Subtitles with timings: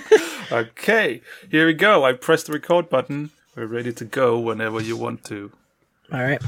[0.52, 1.20] okay,
[1.50, 2.04] here we go.
[2.04, 3.30] I pressed the record button.
[3.56, 5.52] We're ready to go whenever you want to.
[6.12, 6.42] All right.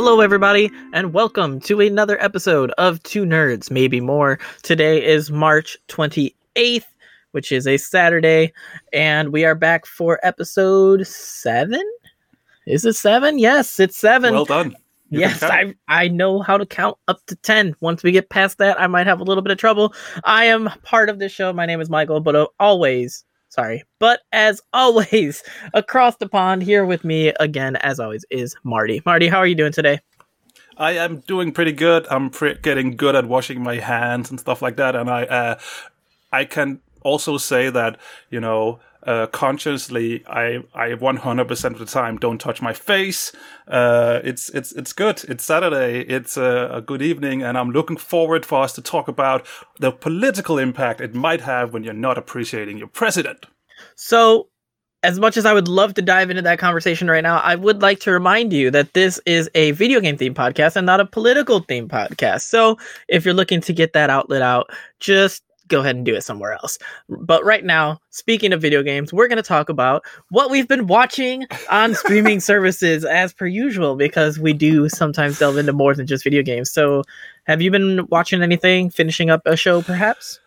[0.00, 4.38] Hello, everybody, and welcome to another episode of Two Nerds, Maybe More.
[4.62, 6.84] Today is March 28th,
[7.32, 8.52] which is a Saturday,
[8.92, 11.82] and we are back for episode seven.
[12.64, 13.40] Is it seven?
[13.40, 14.34] Yes, it's seven.
[14.34, 14.76] Well done.
[15.10, 15.74] You yes, I.
[15.88, 17.74] I know how to count up to 10.
[17.80, 19.92] Once we get past that, I might have a little bit of trouble.
[20.22, 21.52] I am part of this show.
[21.52, 25.42] My name is Michael, but uh, always, sorry, but as always,
[25.74, 29.02] across the pond here with me again, as always, is Marty.
[29.04, 30.00] Marty, how are you doing today?
[30.76, 32.06] I am doing pretty good.
[32.10, 35.58] I'm pre- getting good at washing my hands and stuff like that, and I uh,
[36.32, 37.98] I can also say that
[38.30, 38.78] you know
[39.08, 43.32] uh, consciously I I 100% of the time don't touch my face.
[43.66, 45.24] Uh, it's it's it's good.
[45.28, 46.00] It's Saturday.
[46.00, 49.46] It's a, a good evening, and I'm looking forward for us to talk about
[49.80, 53.46] the political impact it might have when you're not appreciating your president.
[53.96, 54.48] So,
[55.02, 57.80] as much as I would love to dive into that conversation right now, I would
[57.80, 61.06] like to remind you that this is a video game themed podcast and not a
[61.06, 62.42] political themed podcast.
[62.42, 62.76] So,
[63.08, 64.68] if you're looking to get that outlet out,
[65.00, 66.78] just go ahead and do it somewhere else.
[67.08, 70.86] But right now, speaking of video games, we're going to talk about what we've been
[70.86, 76.06] watching on streaming services as per usual because we do sometimes delve into more than
[76.06, 76.70] just video games.
[76.70, 77.04] So,
[77.44, 80.40] have you been watching anything, finishing up a show perhaps?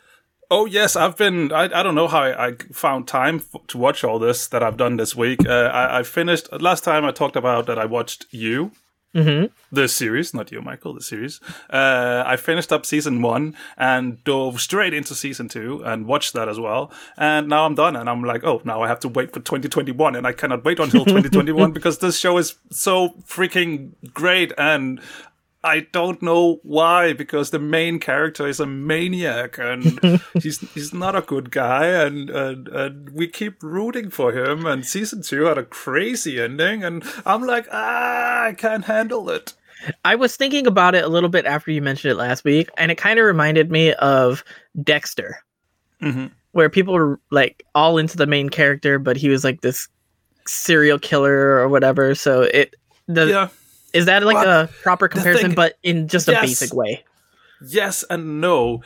[0.52, 1.54] Oh yes, I've been.
[1.54, 4.62] I, I don't know how I, I found time f- to watch all this that
[4.62, 5.48] I've done this week.
[5.48, 7.06] Uh, I, I finished last time.
[7.06, 8.72] I talked about that I watched you,
[9.14, 9.50] Mhm.
[9.72, 11.42] the series, not you, Michael, the series.
[11.70, 16.48] Uh, I finished up season one and dove straight into season two and watched that
[16.48, 16.92] as well.
[17.18, 17.96] And now I'm done.
[17.98, 20.80] And I'm like, oh, now I have to wait for 2021, and I cannot wait
[20.80, 25.02] until 2021 because this show is so freaking great and.
[25.64, 31.16] I don't know why, because the main character is a maniac and he's he's not
[31.16, 34.66] a good guy, and, and and we keep rooting for him.
[34.66, 39.54] And season two had a crazy ending, and I'm like, ah, I can't handle it.
[40.06, 42.92] I was thinking about it a little bit after you mentioned it last week, and
[42.92, 44.44] it kind of reminded me of
[44.84, 45.44] Dexter,
[46.02, 46.32] Mhm.
[46.54, 49.88] where people were like all into the main character, but he was like this
[50.48, 52.16] serial killer or whatever.
[52.16, 52.76] So it
[53.08, 53.48] the Yeah,
[53.94, 57.04] is that like a proper comparison, thing- but in just a basic way?
[57.66, 58.82] yes and no.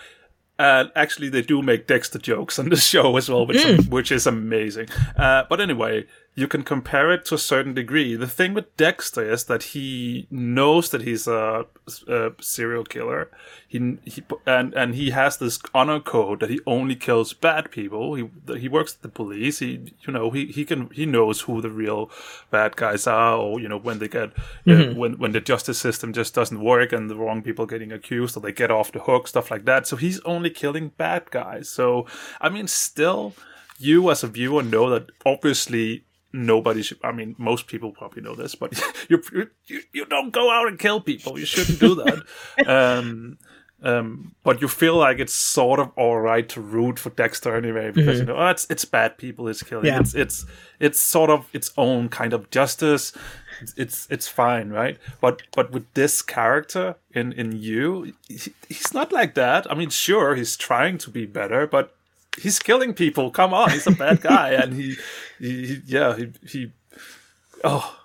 [0.58, 4.26] Uh, actually, they do make Dexter jokes on the show as well, which, which is
[4.26, 4.88] amazing.
[5.18, 6.06] Uh, but anyway,
[6.38, 8.14] you can compare it to a certain degree.
[8.18, 11.66] The thing with Dexter is that he knows that he's a,
[12.10, 13.32] a serial killer.
[13.66, 18.16] He, he and and he has this honor code that he only kills bad people.
[18.16, 19.60] He he works at the police.
[19.60, 22.12] He you know he, he can he knows who the real
[22.52, 24.34] bad guys are, or you know when they get
[24.68, 28.36] uh, when when the justice system just doesn't work and the wrong people getting accused
[28.36, 29.88] or they get off the hook, stuff like that.
[29.88, 31.70] So he's only killing bad guys.
[31.70, 32.06] So
[32.42, 33.36] I mean, still,
[33.80, 36.04] you as a viewer know that obviously
[36.36, 37.00] nobody should.
[37.04, 38.80] I mean, most people probably know this, but
[39.10, 39.22] you
[39.66, 41.40] you you don't go out and kill people.
[41.40, 42.68] You shouldn't do that.
[42.68, 43.38] um,
[43.84, 47.92] um, but you feel like it's sort of all right to root for Dexter anyway
[47.92, 49.86] because you know oh, it's it's bad people it's killing.
[49.86, 50.00] Yeah.
[50.00, 50.46] It's it's
[50.80, 53.14] it's sort of its own kind of justice.
[53.62, 54.98] It's it's, it's fine, right?
[55.22, 59.70] But but with this character in in you, he, he's not like that.
[59.72, 61.95] I mean, sure, he's trying to be better, but
[62.42, 63.32] he's killing people.
[63.32, 64.96] Come on, he's a bad guy, and he,
[65.40, 66.72] he, he yeah, he, he,
[67.64, 67.98] oh,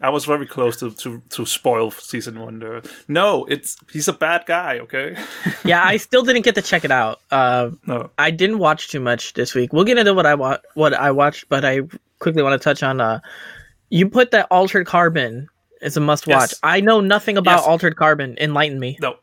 [0.00, 2.82] I was very close to, to, to spoil season one there.
[3.08, 4.78] No, it's he's a bad guy.
[4.80, 5.16] Okay,
[5.64, 7.20] yeah, I still didn't get to check it out.
[7.30, 9.72] Uh, no, I didn't watch too much this week.
[9.72, 11.80] We'll get into what I wa- what I watched, but I
[12.18, 13.00] quickly want to touch on.
[13.00, 13.20] Uh,
[13.90, 15.48] you put that Altered Carbon
[15.82, 16.50] as a must watch.
[16.52, 16.60] Yes.
[16.62, 17.66] I know nothing about Yes.
[17.66, 18.36] Altered Carbon.
[18.40, 18.96] Enlighten me.
[19.00, 19.16] no,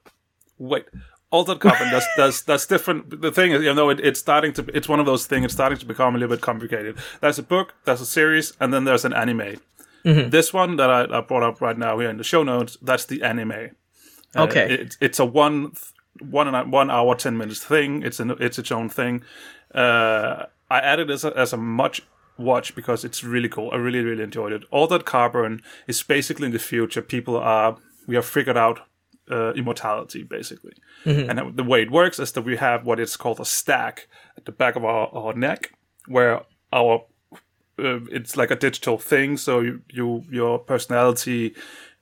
[0.58, 0.86] wait.
[1.30, 1.90] Altered carbon.
[1.92, 3.22] That's that's that's different.
[3.22, 4.66] The thing is, you know, it, it's starting to.
[4.74, 5.46] It's one of those things.
[5.46, 6.98] It's starting to become a little bit complicated.
[7.20, 9.58] There's a book, there's a series, and then there's an anime.
[10.04, 13.04] This one that I, I brought up right now here in the show notes, that's
[13.04, 13.52] the anime.
[14.34, 14.74] Uh, Okay.
[14.74, 15.74] it, it's a one
[16.22, 18.04] one and a, one hour ten minutes thing.
[18.04, 19.22] It's an it's its own thing.
[19.76, 22.04] Uh, I added as a, as a much
[22.38, 23.70] watch because it's really cool.
[23.74, 24.64] I really really enjoyed it.
[24.72, 27.02] Altered Carbon is basically in the future.
[27.02, 27.76] People are
[28.08, 28.80] we have figured out
[29.32, 30.74] uh, immortality basically,
[31.06, 34.08] and the way it works is that we have what is called a stack
[34.38, 35.72] at the back of our, our neck,
[36.08, 36.42] where
[36.72, 37.06] our
[37.80, 39.38] uh, it's like a digital thing.
[39.38, 41.54] So you, you your personality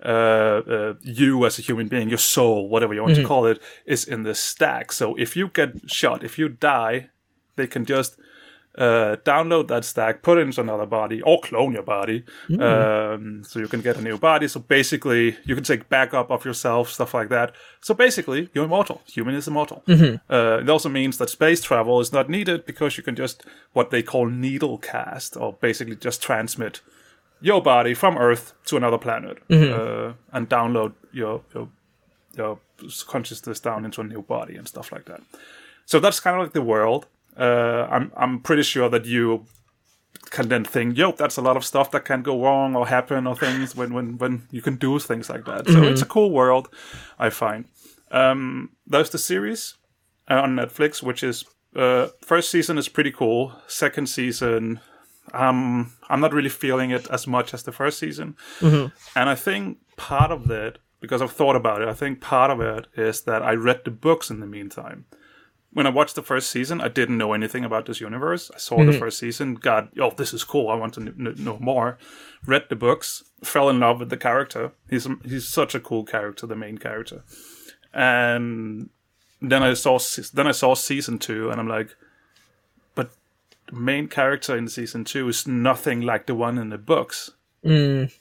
[0.03, 3.23] uh, uh, you as a human being, your soul, whatever you want Mm-hmm.
[3.23, 4.91] to call it, is in this stack.
[4.91, 7.09] So if you get shot, if you die,
[7.55, 8.17] they can just
[8.77, 12.61] uh, download that stack, put it into another body, or clone your body, Mm.
[12.61, 14.47] um, so you can get a new body.
[14.47, 17.53] So basically, you can take backup of yourself, stuff like that.
[17.81, 19.01] So basically, you're immortal.
[19.13, 19.83] Human is immortal.
[19.87, 20.15] Mm-hmm.
[20.29, 23.43] Uh, it also means that space travel is not needed because you can just
[23.73, 26.81] what they call needle cast, or basically just transmit
[27.41, 31.67] your body from Earth to another planet uh, and download your, your
[32.37, 32.59] your
[33.07, 35.21] consciousness down into a new body and stuff like that.
[35.85, 37.05] So that's kind of like the world.
[37.37, 39.45] Uh, I'm I'm pretty sure that you
[40.29, 43.27] can then think, yo, that's a lot of stuff that can go wrong or happen
[43.27, 45.67] or things when when when you can do things like that.
[45.67, 46.69] So it's a cool world,
[47.19, 47.65] I find.
[48.11, 49.75] Um, there's the series
[50.29, 51.45] uh, on Netflix, which is
[51.75, 53.51] uh, first season is pretty cool.
[53.67, 54.79] Second season,
[55.33, 58.35] um, I'm not really feeling it as much as the first season,
[59.15, 62.61] and I think part of that, because I've thought about it, I think part of
[62.61, 65.05] it is that I read the books in the meantime.
[65.75, 68.49] When I watched the first season, I didn't know anything about this universe.
[68.55, 70.69] I saw the first season, got, oh, this is cool.
[70.69, 71.97] I want to kn- know more.
[72.45, 74.71] Read the books, fell in love with the character.
[74.89, 77.25] He's he's such a cool character, the main character.
[77.93, 78.89] And
[79.41, 79.99] then I saw
[80.33, 81.93] then I saw season two, and I'm like,
[82.95, 83.11] but
[83.67, 87.31] the main character in season two is nothing like the one in the books.
[87.65, 88.13] Mm.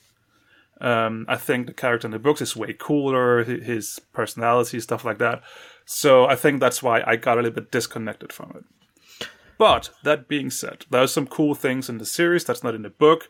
[0.81, 5.19] Um, I think the character in the books is way cooler, his personality, stuff like
[5.19, 5.45] that.
[5.85, 9.29] So I think that's why I got a little bit disconnected from it.
[9.59, 12.83] But that being said, there are some cool things in the series that's not in
[12.83, 13.29] the book.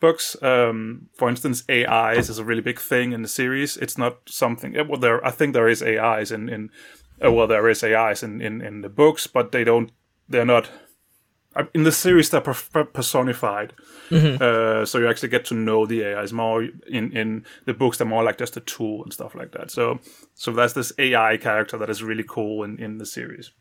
[0.00, 3.76] Books, um, for instance, AIs is a really big thing in the series.
[3.76, 4.76] It's not something.
[4.76, 6.70] eh, Well, there I think there is AIs in in
[7.22, 9.90] uh, well there is AIs in, in in the books, but they don't.
[10.28, 10.70] They're not
[11.74, 13.72] in the series they're per- personified.
[14.10, 18.06] Uh, so you actually get to know the ais more in in the books they're
[18.06, 19.70] more like just a tool and stuff like that.
[19.70, 19.98] So
[20.34, 23.52] so that's this ai character that is really cool in in the series.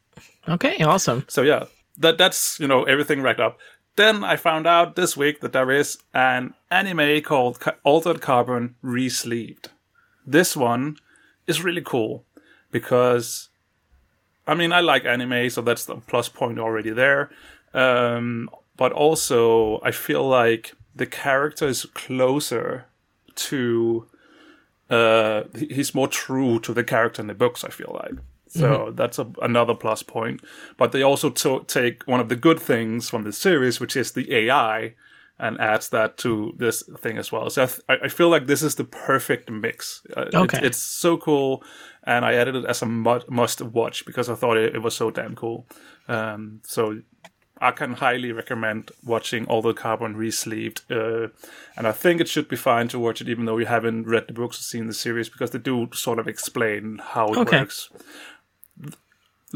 [0.48, 1.26] Okay, awesome.
[1.28, 1.66] so yeah
[1.98, 3.58] that that's you know everything wrapped up.
[3.96, 9.68] Then i found out this week that there is an anime called altered carbon resleeved.
[10.26, 10.98] This one
[11.48, 12.26] is really cool
[12.72, 13.50] because
[14.48, 17.30] I mean, I like anime, so that's the plus point already there.
[17.78, 22.86] Um, but also, I feel like the character is closer
[23.36, 24.08] to.
[24.90, 27.64] Uh, he's more true to the character in the books.
[27.64, 28.16] I feel like
[28.50, 30.42] so that's a, another plus point.
[30.78, 34.14] But they also to- take one of the good things from the series, which is
[34.14, 34.94] the AI,
[35.38, 37.50] and adds that to this thing as well.
[37.50, 40.02] So I, th- I feel like this is the perfect mix.
[40.16, 40.60] Uh, it's- Okay.
[40.66, 41.64] it's, so cool,
[42.04, 45.12] and I added it as a must watch because I thought it, it was so
[45.12, 45.68] damn cool.
[46.08, 47.02] Um, so
[47.62, 51.30] I can highly recommend watching Altered Carbon Resleeved, uh,
[51.76, 54.28] and I think it should be fine to watch it even though you haven't read
[54.28, 57.60] the books or seen the series because they do sort of explain how it Okay.
[57.60, 57.90] works.
[58.84, 58.92] A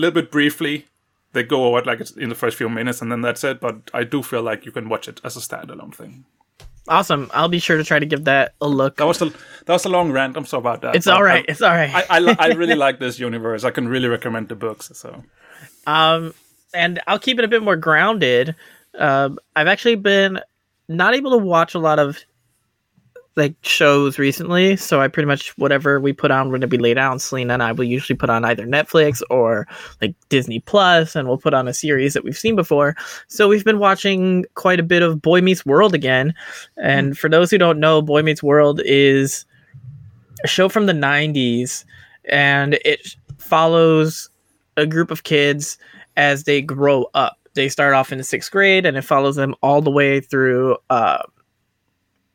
[0.01, 0.85] little bit briefly,
[1.33, 3.59] they go over it like it's in the first few minutes and then that's it.
[3.59, 6.25] But I do feel like you can watch it as a standalone thing.
[6.87, 7.29] Awesome.
[7.33, 8.97] I'll be sure to try to give that a look.
[8.97, 9.27] That was the
[9.65, 10.35] that was a long rant.
[10.35, 10.95] I'm sorry about that.
[10.95, 11.45] It's all right.
[11.47, 11.93] I, It's all right.
[11.93, 13.63] I, I, I really like this universe.
[13.63, 14.91] I can really recommend the books.
[14.95, 15.23] So
[15.85, 16.33] Um,
[16.73, 18.55] and I'll keep it a bit more grounded.
[18.97, 20.39] Um, I've actually been
[20.87, 22.19] not able to watch a lot of
[23.37, 27.17] like shows recently, so I pretty much whatever we put on when we lay down,
[27.17, 29.67] Selena and I will usually put on either Netflix or
[30.01, 32.95] like Disney Plus, and we'll put on a series that we've seen before.
[33.27, 36.33] So we've been watching quite a bit of Boy Meets World again.
[36.77, 39.45] And for those who don't know, Boy Meets World is
[40.43, 41.85] a show from the '90s,
[42.25, 44.29] and it follows
[44.75, 45.77] a group of kids
[46.21, 47.35] as they grow up.
[47.55, 50.77] They start off in the sixth grade, and it follows them all the way through
[50.91, 51.23] uh,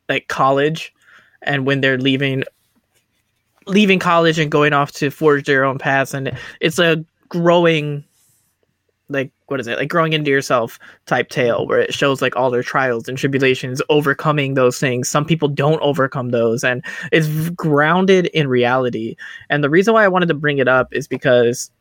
[0.09, 0.93] like college,
[1.41, 2.43] and when they're leaving
[3.65, 6.13] leaving college and going off to forge their own paths.
[6.13, 8.03] And it's a growing
[9.09, 12.51] like what is it like growing into yourself type tale where it shows like all
[12.51, 18.25] their trials and tribulations overcoming those things some people don't overcome those and it's grounded
[18.27, 19.15] in reality
[19.49, 21.71] and the reason why i wanted to bring it up is because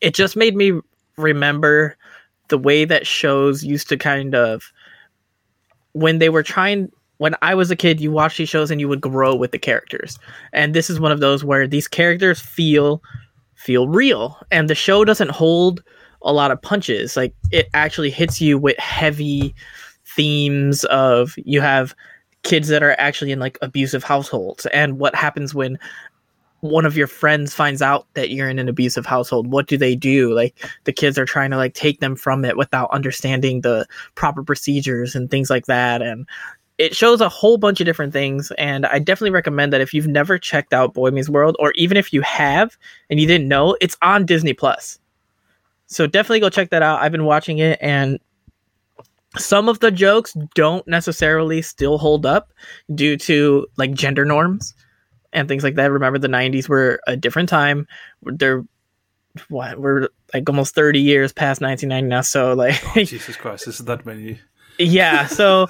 [0.00, 0.80] it just made me
[1.16, 1.96] remember
[2.48, 4.72] the way that shows used to kind of
[5.92, 8.88] when they were trying when I was a kid, you watch these shows and you
[8.88, 10.18] would grow with the characters.
[10.52, 13.00] And this is one of those where these characters feel
[13.54, 15.84] feel real and the show doesn't hold
[16.22, 17.16] a lot of punches.
[17.16, 19.54] Like it actually hits you with heavy
[20.04, 21.94] themes of you have
[22.42, 25.78] kids that are actually in like abusive households and what happens when
[26.62, 29.96] one of your friends finds out that you're in an abusive household what do they
[29.96, 30.54] do like
[30.84, 35.14] the kids are trying to like take them from it without understanding the proper procedures
[35.14, 36.26] and things like that and
[36.78, 40.08] it shows a whole bunch of different things, and I definitely recommend that if you've
[40.08, 42.76] never checked out Boy Meets World, or even if you have
[43.08, 44.98] and you didn't know, it's on Disney Plus.
[45.86, 47.00] So definitely go check that out.
[47.00, 48.18] I've been watching it, and
[49.36, 52.52] some of the jokes don't necessarily still hold up
[52.94, 54.74] due to like gender norms
[55.32, 55.90] and things like that.
[55.90, 57.86] Remember, the '90s were a different time.
[58.22, 58.64] They're
[59.48, 62.20] what we're like almost 30 years past 1990 now.
[62.20, 64.38] So like, Oh, Jesus Christ, this is that many.
[64.78, 65.26] yeah.
[65.26, 65.68] So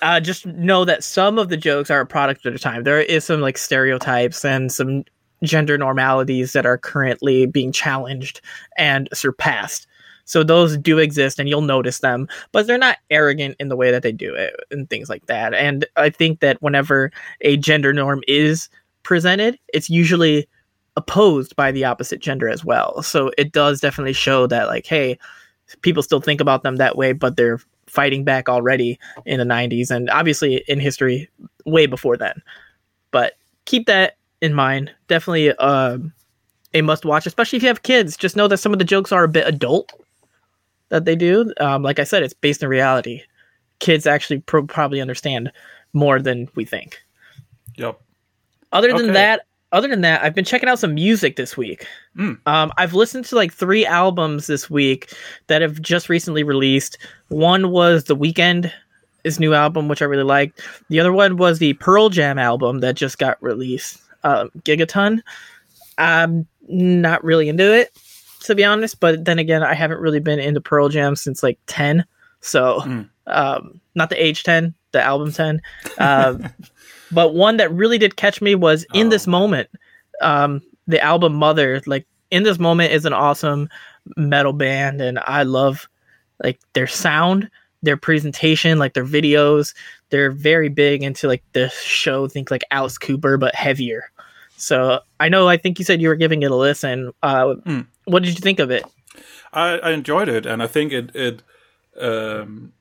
[0.00, 2.84] uh, just know that some of the jokes are a product of the time.
[2.84, 5.04] There is some like stereotypes and some
[5.44, 8.40] gender normalities that are currently being challenged
[8.78, 9.86] and surpassed.
[10.24, 13.90] So those do exist and you'll notice them, but they're not arrogant in the way
[13.90, 15.52] that they do it and things like that.
[15.52, 17.10] And I think that whenever
[17.42, 18.70] a gender norm is
[19.02, 20.48] presented, it's usually
[20.96, 23.02] opposed by the opposite gender as well.
[23.02, 25.18] So it does definitely show that like, hey,
[25.80, 29.90] people still think about them that way, but they're fighting back already in the 90s
[29.90, 31.28] and obviously in history
[31.64, 32.42] way before then.
[33.10, 34.90] But keep that in mind.
[35.08, 35.98] Definitely uh,
[36.74, 38.16] a must watch, especially if you have kids.
[38.16, 39.92] Just know that some of the jokes are a bit adult
[40.88, 41.52] that they do.
[41.60, 43.22] Um, like I said, it's based in reality.
[43.78, 45.50] Kids actually pro- probably understand
[45.92, 47.02] more than we think.
[47.76, 48.00] Yep.
[48.72, 49.12] Other than Okay.
[49.12, 51.86] that, other than that, I've been checking out some music this week.
[52.16, 52.38] Mm.
[52.46, 55.12] Um, I've listened to like three albums this week
[55.46, 56.98] that have just recently released.
[57.28, 58.70] One was The Weeknd,
[59.24, 60.60] his new album, which I really liked.
[60.90, 65.20] The other one was the Pearl Jam album that just got released, um, Gigaton.
[65.98, 67.92] I'm not really into it,
[68.40, 69.00] to be honest.
[69.00, 72.04] But then again, I haven't really been into Pearl Jam since like 10.
[72.40, 73.08] So, Mm.
[73.26, 75.60] um, not the age 10, the album 10.
[75.98, 76.48] Um,
[77.12, 79.10] but one that really did catch me was In Oh.
[79.10, 79.68] This Moment,
[80.20, 81.80] um, the album Mother.
[81.86, 83.68] Like, In This Moment is an awesome
[84.16, 85.88] metal band, and I love
[86.42, 87.48] like their sound,
[87.82, 89.74] their presentation, like their videos.
[90.10, 94.10] They're very big into like the show, think like Alice Cooper, but heavier.
[94.56, 97.12] So I know, I think you said you were giving it a listen.
[97.22, 97.86] Uh, Mm.
[98.04, 98.84] What did you think of it?
[99.52, 101.42] I, I enjoyed it, and I think it it
[102.00, 102.72] um,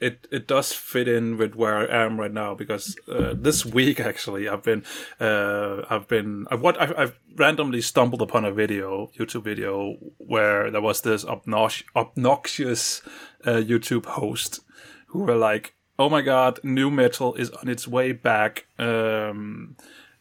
[0.00, 3.98] it it does fit in with where I am right now because uh, this week
[4.00, 4.84] actually I've been
[5.20, 10.70] uh, I've been I what I've, I've randomly stumbled upon a video YouTube video where
[10.70, 13.02] there was this obnox- obnoxious
[13.44, 14.60] uh, YouTube host
[15.08, 19.76] who were like, "Oh my god, nu metal is on its way back." Um,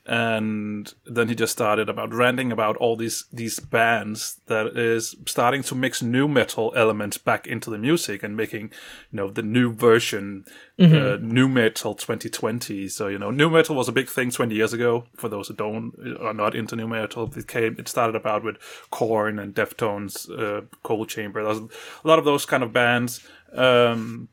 [0.08, 5.64] and then he just started about ranting about all these these bands that is starting
[5.64, 8.66] to mix nu metal elements back into the music and making
[9.12, 10.46] you know the new version
[10.80, 14.74] uh, nu metal 2020 so you know nu metal was a big thing 20 years
[14.74, 17.32] ago for those who don't are not into nu metal.
[17.36, 18.58] It came it started about with
[18.92, 23.26] Korn and Deftones uh, Coal Chamber there's a lot of those kind of bands.
[23.54, 24.30] Um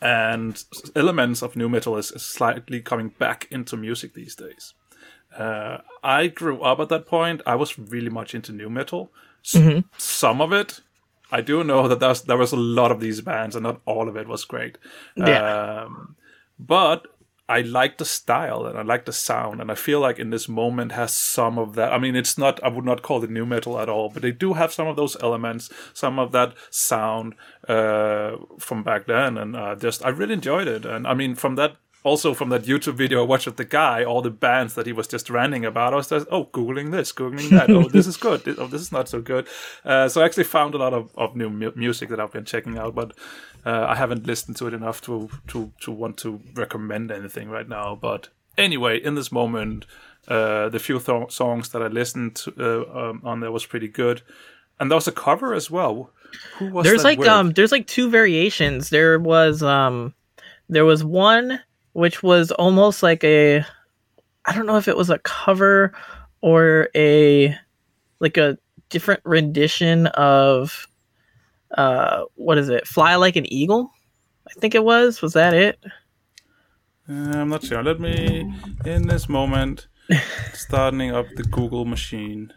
[0.00, 0.64] and
[0.96, 4.72] elements of nu metal is slightly coming back into music these days.
[5.36, 7.42] Uh, I grew up at that point.
[7.46, 9.10] I was really much into nu metal.
[9.44, 9.54] S-
[9.96, 10.80] Some of it,
[11.30, 14.08] I do know that there's, there was a lot of these bands, and not all
[14.08, 14.78] of it was great.
[15.16, 15.82] Yeah.
[15.84, 16.16] Um,
[16.58, 17.06] but
[17.46, 20.48] I like the style and I like the sound, and I feel like in this
[20.48, 21.92] moment has some of that.
[21.92, 22.62] I mean, it's not.
[22.64, 24.96] I would not call it nu metal at all, but they do have some of
[24.96, 27.34] those elements, some of that sound
[27.68, 30.86] uh, from back then, and uh, just I really enjoyed it.
[30.86, 31.76] And I mean, from that.
[32.04, 34.92] Also, from that YouTube video I watched of the guy, all the bands that he
[34.92, 37.70] was just ranting about, I was just, oh, googling this, googling that.
[37.70, 38.44] oh, this is good.
[38.44, 39.48] This- Oh, this is not so good.
[39.86, 42.44] Uh, so I actually found a lot of, of new mu- music that I've been
[42.44, 43.14] checking out, but
[43.66, 47.68] uh, I haven't listened to it enough to to to want to recommend anything right
[47.68, 47.94] now.
[47.98, 49.86] But anyway, in this moment,
[50.28, 53.88] uh, the few th- songs that I listened to, uh, um, on there was pretty
[53.88, 54.20] good,
[54.78, 56.10] and there was a cover as well.
[56.58, 57.28] Who was there's like with?
[57.28, 60.12] um there's like two variations there was um
[60.68, 61.60] there was one
[61.94, 63.64] which was almost like a
[64.44, 65.92] i don't know if it was a cover
[66.42, 67.56] or a
[68.20, 68.58] like a
[68.90, 70.86] different rendition of
[71.78, 73.90] uh what is it fly like an eagle
[74.48, 75.78] i think it was was that it
[77.08, 77.82] Uh, I'm not sure.
[77.82, 78.50] Let me
[78.86, 79.88] in this moment
[80.54, 82.50] starting up the Google machine.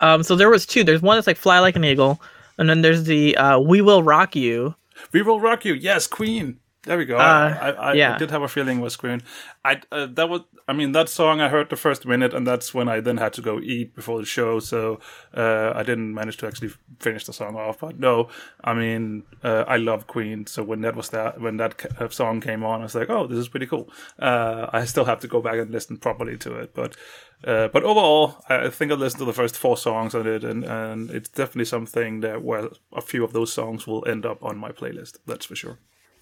[0.00, 2.20] um so there was two there's one that's like fly like an eagle
[2.56, 4.74] and then there's the uh we will rock you
[5.12, 5.74] We will rock you.
[5.74, 6.58] Yes, Queen.
[6.84, 7.16] There we go.
[7.18, 8.14] Uh, I, I, yeah.
[8.14, 9.20] I did have a feeling with was Queen.
[9.64, 10.42] I uh, that was.
[10.68, 13.32] I mean, that song I heard the first minute, and that's when I then had
[13.34, 14.60] to go eat before the show.
[14.60, 15.00] So
[15.34, 16.70] uh, I didn't manage to actually
[17.00, 17.80] finish the song off.
[17.80, 18.28] But no,
[18.62, 20.46] I mean, uh, I love Queen.
[20.46, 23.26] So when that was that, when that uh, song came on, I was like, oh,
[23.26, 23.90] this is pretty cool.
[24.18, 26.96] Uh, I still have to go back and listen properly to it, but.
[27.44, 30.42] Uh, but overall, I I think I listened to the first four songs on it,
[30.42, 34.42] and, and it's definitely something that where a few of those songs will end up
[34.42, 35.18] on my playlist.
[35.24, 35.78] That's for sure.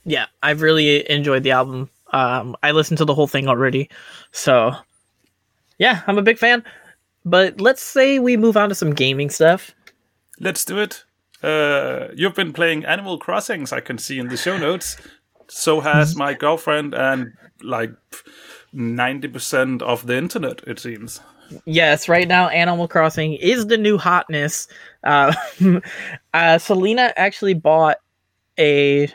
[0.07, 1.91] Yeah, I've really enjoyed the album.
[2.13, 3.91] Um, I listened to the whole thing already,
[4.31, 4.73] so
[5.79, 6.65] yeah, I'm a big fan.
[7.25, 9.75] But let's say we move on to some gaming stuff.
[10.39, 11.05] Let's do it.
[11.43, 14.97] Uh, you've been playing Animal Crossings, I can see in the show notes.
[15.49, 17.33] So has my girlfriend and
[17.63, 17.93] like
[18.75, 21.21] 90% of the internet, it seems.
[21.65, 24.69] Yes, right now Animal Crossing is the new hotness.
[25.05, 25.35] Uh,
[26.35, 27.99] uh, Selena actually bought
[28.59, 29.09] a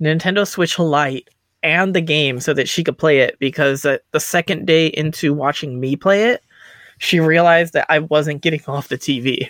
[0.00, 1.28] Nintendo Switch Lite
[1.62, 5.34] and the game so that she could play it because uh, the second day into
[5.34, 6.42] watching me play it,
[6.98, 9.48] she realized that I wasn't getting off the TV.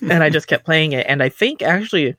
[0.10, 1.06] and I just kept playing it.
[1.08, 2.16] And I think actually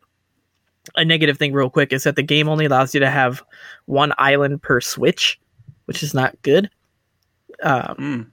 [0.96, 3.44] a negative thing, real quick, is that the game only allows you to have
[3.86, 5.40] one island per Switch,
[5.86, 6.70] which is not good.
[7.64, 8.28] Um, Mm.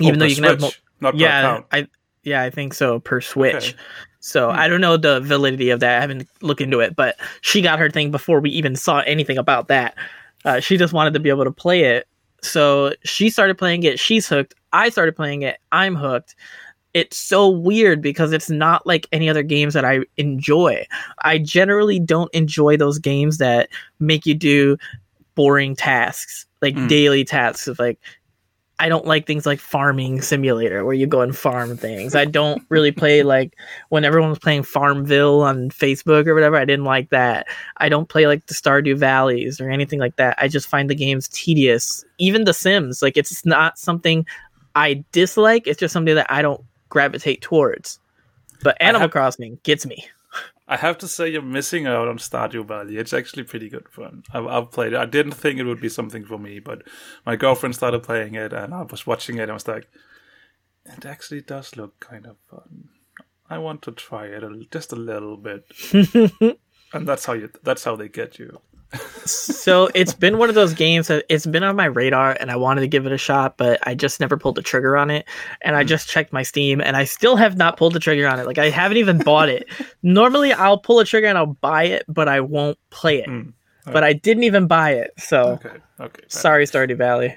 [0.00, 1.60] even Oh, though you can have Switch, not per yeah.
[1.72, 1.88] I
[2.22, 3.54] yeah, I think so per Switch.
[3.54, 3.74] Okay.
[4.20, 5.96] So I don't know the validity of that.
[5.96, 9.38] I haven't looked into it, but she got her thing before we even saw anything
[9.38, 9.94] about that.
[10.44, 12.06] Uh, she just wanted to be able to play it.
[12.42, 13.98] So she started playing it.
[13.98, 14.54] She's hooked.
[14.72, 15.58] I started playing it.
[15.72, 16.34] I'm hooked.
[16.92, 20.86] It's so weird because it's not like any other games that I enjoy.
[21.22, 23.68] I generally don't enjoy those games that
[24.00, 24.76] make you do
[25.34, 26.88] boring tasks, like Mm.
[26.88, 27.98] daily tasks of like
[28.80, 32.14] I don't like things like farming simulator where you go and farm things.
[32.14, 33.54] I don't really play like
[33.90, 36.56] when everyone was playing Farmville on Facebook or whatever.
[36.56, 37.46] I didn't like that.
[37.76, 40.34] I don't play like the Stardew Valleys or anything like that.
[40.38, 42.04] I just find the games tedious.
[42.18, 44.26] Even The Sims, like it's not something
[44.74, 45.66] I dislike.
[45.66, 48.00] It's just something that I don't gravitate towards.
[48.62, 50.08] But Animal have- Crossing gets me.
[50.70, 52.96] I have to say you're missing out on Stardew Valley.
[52.96, 54.22] It's actually pretty good fun.
[54.32, 55.00] I've, I've played it.
[55.00, 56.82] I didn't think it would be something for me, but
[57.26, 59.42] my girlfriend started playing it, and I was watching it.
[59.42, 59.88] and I was like,
[60.84, 62.88] it actually does look kind of fun.
[63.50, 65.64] I want to try it a, just a little bit.
[66.94, 67.50] and that's how you.
[67.64, 68.60] That's how they get you.
[69.24, 72.56] So it's been one of those games that it's been on my radar and I
[72.56, 75.26] wanted to give it a shot, but I just never pulled the trigger on it.
[75.62, 78.40] And I just checked my Steam and I still have not pulled the trigger on
[78.40, 78.46] it.
[78.46, 79.66] Like I haven't even bought it.
[80.02, 83.28] Normally I'll pull a trigger and I'll buy it, but I won't play it.
[83.28, 83.52] Mm.
[83.84, 85.12] But I didn't even buy it.
[85.18, 85.76] So Okay.
[86.00, 86.22] Okay.
[86.28, 87.36] sorry, Stardew Valley.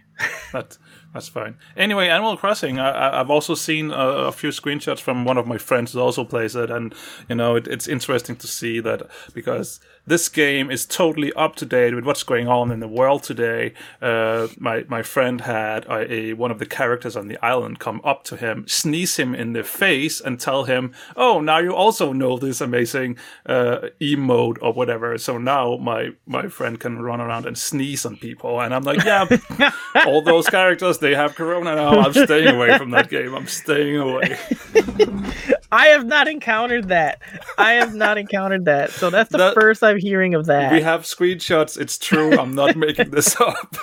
[0.54, 0.78] That,
[1.14, 1.58] that's fine.
[1.78, 2.80] Anyway, Animal Crossing.
[2.80, 6.24] I, I've also seen a, a few screenshots from one of my friends who also
[6.24, 6.94] plays it, and
[7.30, 11.66] you know it, it's interesting to see that because this game is totally up to
[11.66, 13.74] date with what's going on in the world today.
[14.02, 18.02] Uh, my my friend had a, a one of the characters on the island come
[18.04, 22.12] up to him, sneeze him in the face, and tell him, "Oh, now you also
[22.14, 27.46] know this amazing uh, emote or whatever." So now my my friend can run around
[27.46, 29.26] and sneeze on people, and I'm like, "Yeah."
[30.06, 33.96] all those characters they have corona now i'm staying away from that game i'm staying
[33.98, 34.38] away
[35.72, 37.20] I have not encountered that.
[37.58, 38.92] I have not encountered that.
[38.92, 40.72] So that's the That- first I'm hearing of that.
[40.72, 43.76] we have screenshots it's true i'm not making this up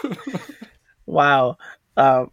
[1.07, 1.57] Wow.
[1.97, 2.31] Um,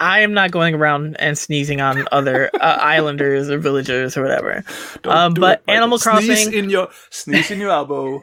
[0.00, 4.64] I am not going around and sneezing on other uh, islanders or villagers or whatever.
[5.04, 5.72] Um, but it.
[5.72, 8.22] Animal sneeze Crossing- in your sneeze in your elbow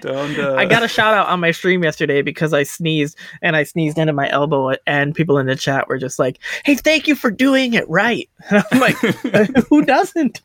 [0.00, 3.56] don't uh, I got a shout out on my stream yesterday because I sneezed and
[3.56, 7.08] I sneezed into my elbow, and people in the chat were just like, "Hey, thank
[7.08, 8.96] you for doing it right." And I'm like,
[9.68, 10.40] "Who doesn't?"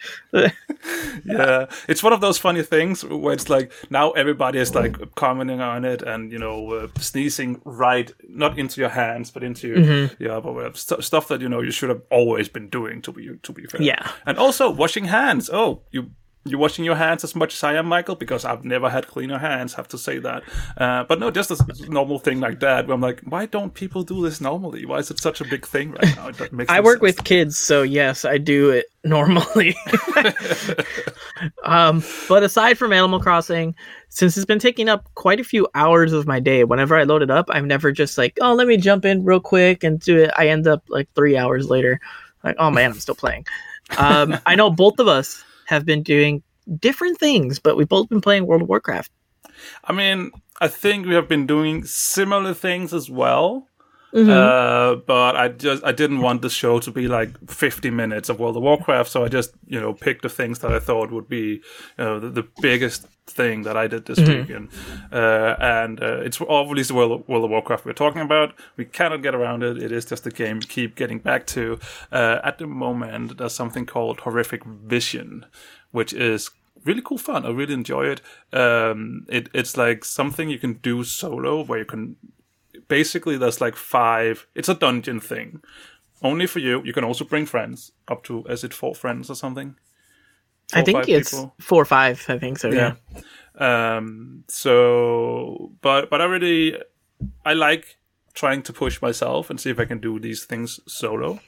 [1.26, 5.62] yeah it's one of those funny things where it's like now everybody is like commenting
[5.62, 10.24] on it and you know uh, sneezing right not into your hands but into Mm-hmm.
[10.24, 13.12] your elbow uh, st- stuff that you know you should have always been doing to
[13.12, 14.12] be to be fair Yeah.
[14.26, 16.12] and also washing hands oh you
[16.44, 19.38] you're washing your hands as much as I am, Michael, because I've never had cleaner
[19.38, 19.76] hands.
[19.76, 20.44] Have to say that,
[20.78, 22.88] uh, but no, just a normal thing like that.
[22.88, 24.86] Where I'm like, why don't people do this normally?
[24.86, 26.32] Why is it such a big thing right now?
[26.70, 27.02] I no work sense.
[27.02, 29.76] with kids, so yes, I do it normally.
[31.64, 33.76] um, but aside from Animal Crossing,
[34.10, 37.22] since it's been taking up quite a few hours of my day, whenever I load
[37.22, 40.18] it up, I'm never just like, oh, let me jump in real quick and do
[40.18, 40.32] it.
[40.36, 42.00] I end up like three hours later,
[42.44, 43.46] like, oh man, I'm still playing.
[44.00, 46.44] Um, I know both of us have been doing
[46.80, 49.10] different things, but we've both been playing World of Warcraft.
[49.86, 53.68] I mean, I think we have been doing similar things as well.
[54.14, 54.30] Mm-hmm.
[54.30, 58.42] Uh, but I just I didn't want the show to be like 50 minutes of
[58.42, 61.30] World of Warcraft, so I just you know picked the things that I thought would
[61.30, 61.62] be
[61.98, 64.40] you know the, the biggest thing that I did this Mm-hmm.
[64.42, 64.70] weekend.
[65.12, 68.54] Uh, and uh, it's obviously World of, World of Warcraft we're talking about.
[68.78, 69.82] We cannot get around it.
[69.82, 71.80] It is just a game keep getting back to.
[72.12, 75.46] Uh, at the moment, there's something called Horrific Vision,
[75.92, 76.52] which is
[76.86, 77.46] really cool fun.
[77.46, 78.22] I really enjoy it.
[78.54, 82.16] Um, it it's like something you can do solo, where you can
[82.88, 84.48] basically there's like five.
[84.56, 85.62] It's a dungeon thing,
[86.22, 86.82] only for you.
[86.84, 89.76] You can also bring friends, up to is it four friends or something.
[90.74, 91.54] I think it's people?
[91.60, 92.24] four or five.
[92.28, 92.70] I think so.
[92.70, 92.94] Yeah.
[93.58, 96.78] Um, so, but but I really
[97.46, 97.98] I like
[98.34, 101.40] trying to push myself and see if I can do these things solo.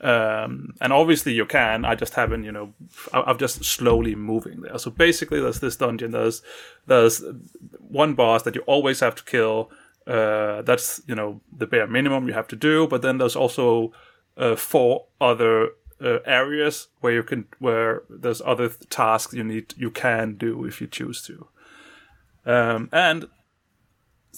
[0.00, 1.84] Um, and obviously you can.
[1.84, 2.72] I just haven't, you know,
[3.12, 4.78] I- I'm just slowly moving there.
[4.78, 6.12] So basically, there's this dungeon.
[6.12, 6.42] There's
[6.86, 7.22] there's
[7.78, 9.70] one boss that you always have to kill.
[10.06, 12.86] Uh, that's you know the bare minimum you have to do.
[12.88, 13.92] But then there's also
[14.38, 15.68] uh, four other
[16.00, 20.64] uh, areas where you can where there's other th- tasks you need you can do
[20.64, 21.46] if you choose to.
[22.46, 23.26] Um, and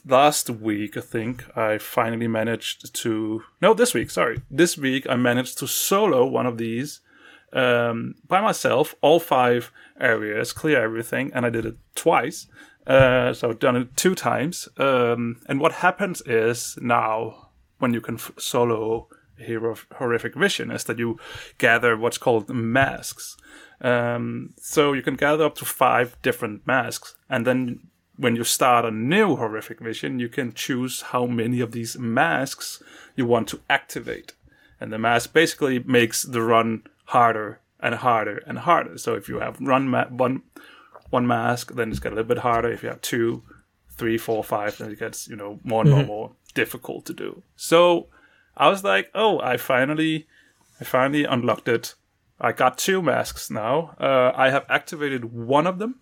[0.04, 3.42] last week, I think I finally managed to.
[3.60, 4.10] No, this week.
[4.10, 7.00] Sorry, this week I managed to solo one of these
[7.52, 9.70] um, by myself, all five
[10.00, 12.46] areas, clear everything, and I did it twice.
[12.86, 14.68] Uh, so I've done it two times.
[14.76, 19.08] Um, and what happens is now when you can f- solo
[19.42, 21.18] Hero Horrific Vision is that you
[21.58, 23.36] gather what's called masks.
[23.80, 28.84] Um, so you can gather up to five different masks, and then when you start
[28.84, 32.82] a new Horrific Vision, you can choose how many of these masks
[33.16, 34.34] you want to activate.
[34.80, 38.98] And the mask basically makes the run harder and harder and harder.
[38.98, 40.42] So if you have run ma- one
[41.10, 42.70] one mask, then it's get a little bit harder.
[42.70, 43.42] If you have two,
[43.90, 47.42] three, four, five, then it gets you know more and more, more difficult to do.
[47.56, 48.08] So
[48.56, 50.26] I was like, oh, I finally,
[50.80, 51.94] I finally unlocked it.
[52.40, 53.94] I got two masks now.
[54.00, 56.00] Uh, I have activated one of them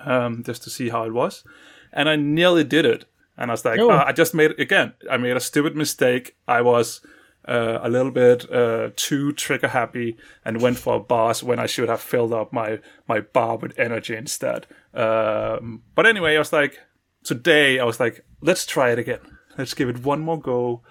[0.00, 1.44] um, just to see how it was,
[1.92, 3.04] and I nearly did it.
[3.36, 3.90] And I was like, Oh.
[3.90, 4.92] "Ah, I just made it again.
[5.10, 6.36] I made a stupid mistake.
[6.46, 7.00] I was
[7.48, 11.66] uh, a little bit uh, too trigger happy and went for a boss when I
[11.66, 14.66] should have filled up my my bar with energy instead.
[14.94, 16.78] Um, but anyway, I was like,
[17.24, 19.20] today I was like, let's try it again.
[19.58, 20.82] Let's give it one more go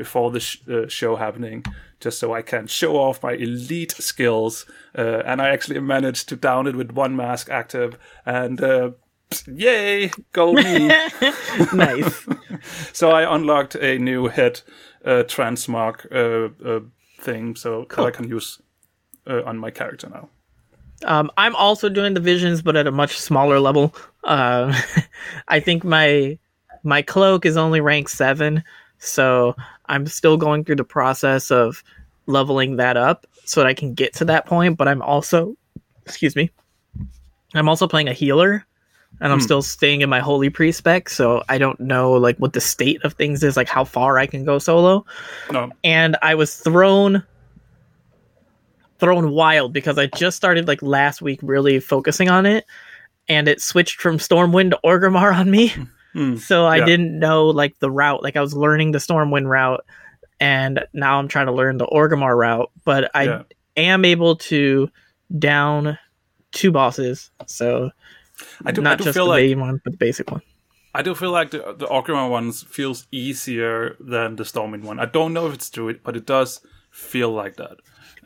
[0.00, 1.62] before the sh- uh, show happening,
[2.00, 4.64] just so I can show off my elite skills.
[4.96, 8.92] Uh, and I actually managed to down it with one mask active, and uh,
[9.46, 10.88] yay, go me!
[11.74, 12.26] nice.
[12.94, 14.62] so I unlocked a new head
[15.04, 16.80] uh, transmark uh, uh,
[17.20, 18.58] thing, so that I can use
[19.26, 20.30] uh, on my character now.
[21.04, 23.94] Um, I'm also doing the visions, but at a much smaller level.
[24.24, 24.72] Uh,
[25.48, 26.38] I think my
[26.84, 28.64] my cloak is only rank seven,
[28.98, 29.56] so
[29.90, 31.82] I'm still going through the process of
[32.26, 34.78] leveling that up so that I can get to that point.
[34.78, 35.56] But I'm also,
[36.06, 36.50] excuse me,
[37.54, 38.64] I'm also playing a healer,
[39.20, 39.44] and I'm hmm.
[39.44, 41.10] still staying in my holy priest spec.
[41.10, 44.26] So I don't know like what the state of things is, like how far I
[44.26, 45.04] can go solo
[45.50, 47.24] No, and I was thrown
[49.00, 52.66] thrown wild because I just started like last week really focusing on it
[53.28, 55.68] and it switched from Stormwind to Orgrimmar on me.
[55.68, 55.84] Hmm.
[56.12, 56.36] Hmm.
[56.36, 56.84] So I Yeah.
[56.86, 58.22] didn't know like the route.
[58.22, 59.84] Like I was learning the Stormwind route
[60.40, 63.42] and now I'm trying to learn the Orgrimmar route, but I Yeah.
[63.76, 64.90] am able to
[65.38, 65.98] down
[66.52, 67.30] two bosses.
[67.46, 67.90] So
[68.64, 68.80] I do.
[68.80, 70.42] I not do just feel the like main one, but the basic one.
[70.94, 74.98] I do feel like the the Orgrimmar ones feels easier than the Stormwind one.
[74.98, 77.76] I don't know if it's true, but it does feel like that.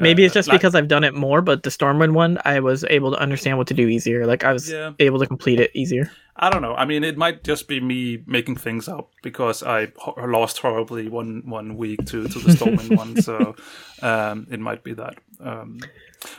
[0.01, 2.61] Maybe Uh, it's just like- because I've done it more, but the Stormwind one, I
[2.61, 4.27] was able to understand what to do easier.
[4.27, 4.93] Like I was Yeah.
[4.99, 6.11] able to complete it easier.
[6.37, 6.75] I don't know.
[6.75, 11.09] I mean, it might just be me making things up because I ho- lost horribly
[11.09, 13.55] one one week to to the Stormwind one, so
[14.03, 15.17] um, it might be that.
[15.39, 15.79] Um,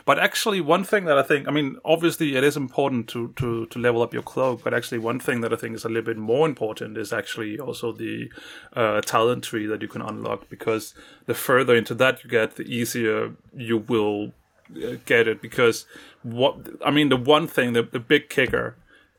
[0.04, 3.64] but actually, one thing that I think, I mean, obviously, it is important to to
[3.66, 6.02] to level up your cloak, but actually, one thing that I think is a little
[6.02, 8.30] bit more important is actually also the
[8.74, 10.92] uh, talent tree that you can unlock because
[11.24, 14.32] the further into that you get, the easier you will
[14.76, 15.40] uh, get it.
[15.40, 15.86] Because
[16.22, 18.76] what I mean, the one thing, the the big kicker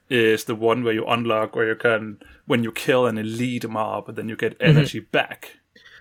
[0.09, 4.15] is the one where you unlock where you can when you kill an elite mob
[4.15, 5.57] then you get energy back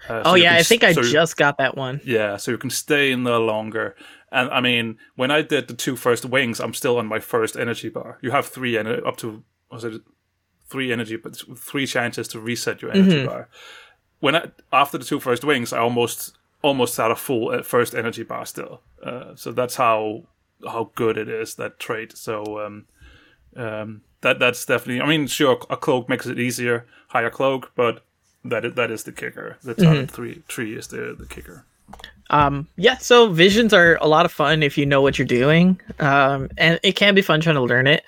[0.08, 0.28] Uh, so Mm-hmm.
[0.28, 2.00] Oh yeah, can I think I so you- just got that one.
[2.04, 3.94] yeah so you can stay in there longer
[4.30, 7.56] and i mean when i did the two first wings i'm still on my first
[7.56, 10.02] energy bar you have three and up to was it
[10.70, 13.26] three energy but three chances to reset your energy Mm-hmm.
[13.26, 13.48] bar
[14.20, 14.42] when i
[14.72, 18.46] after the two first wings i almost almost had a full uh, first energy bar
[18.46, 20.22] still uh, so that's how
[20.72, 22.86] how good it is that trait so um
[23.56, 25.00] um, that that's definitely.
[25.00, 28.02] I mean, sure, a cloak makes it easier, higher cloak, but
[28.44, 29.58] that is, that is the kicker.
[29.62, 31.64] The talent three tree is the the kicker.
[32.30, 35.80] Um, yeah, so visions are a lot of fun if you know what you're doing.
[36.00, 38.04] Um, and it can be fun trying to learn it.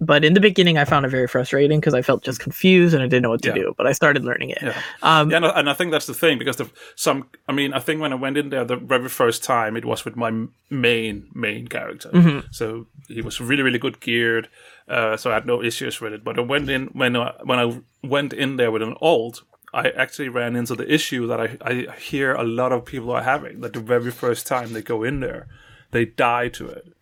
[0.00, 3.02] But in the beginning, I found it very frustrating because I felt just confused and
[3.02, 3.54] I didn't know what to Yeah.
[3.54, 3.74] do.
[3.76, 4.58] But I started learning it.
[4.62, 4.80] Yeah.
[5.02, 7.28] Um, Yeah, and I, think that's the thing because the some.
[7.48, 10.04] I mean, I think when I went in there the very first time, it was
[10.04, 10.30] with my
[10.70, 12.10] main main character,
[12.50, 14.48] so he was really really good geared.
[14.88, 16.22] Uh, so I had no issues with it.
[16.24, 19.42] But I went in when I, when I went in there with an old.
[19.74, 23.22] I actually ran into the issue that I, I hear a lot of people are
[23.22, 25.48] having that the very first time they go in there,
[25.90, 26.95] they die to it.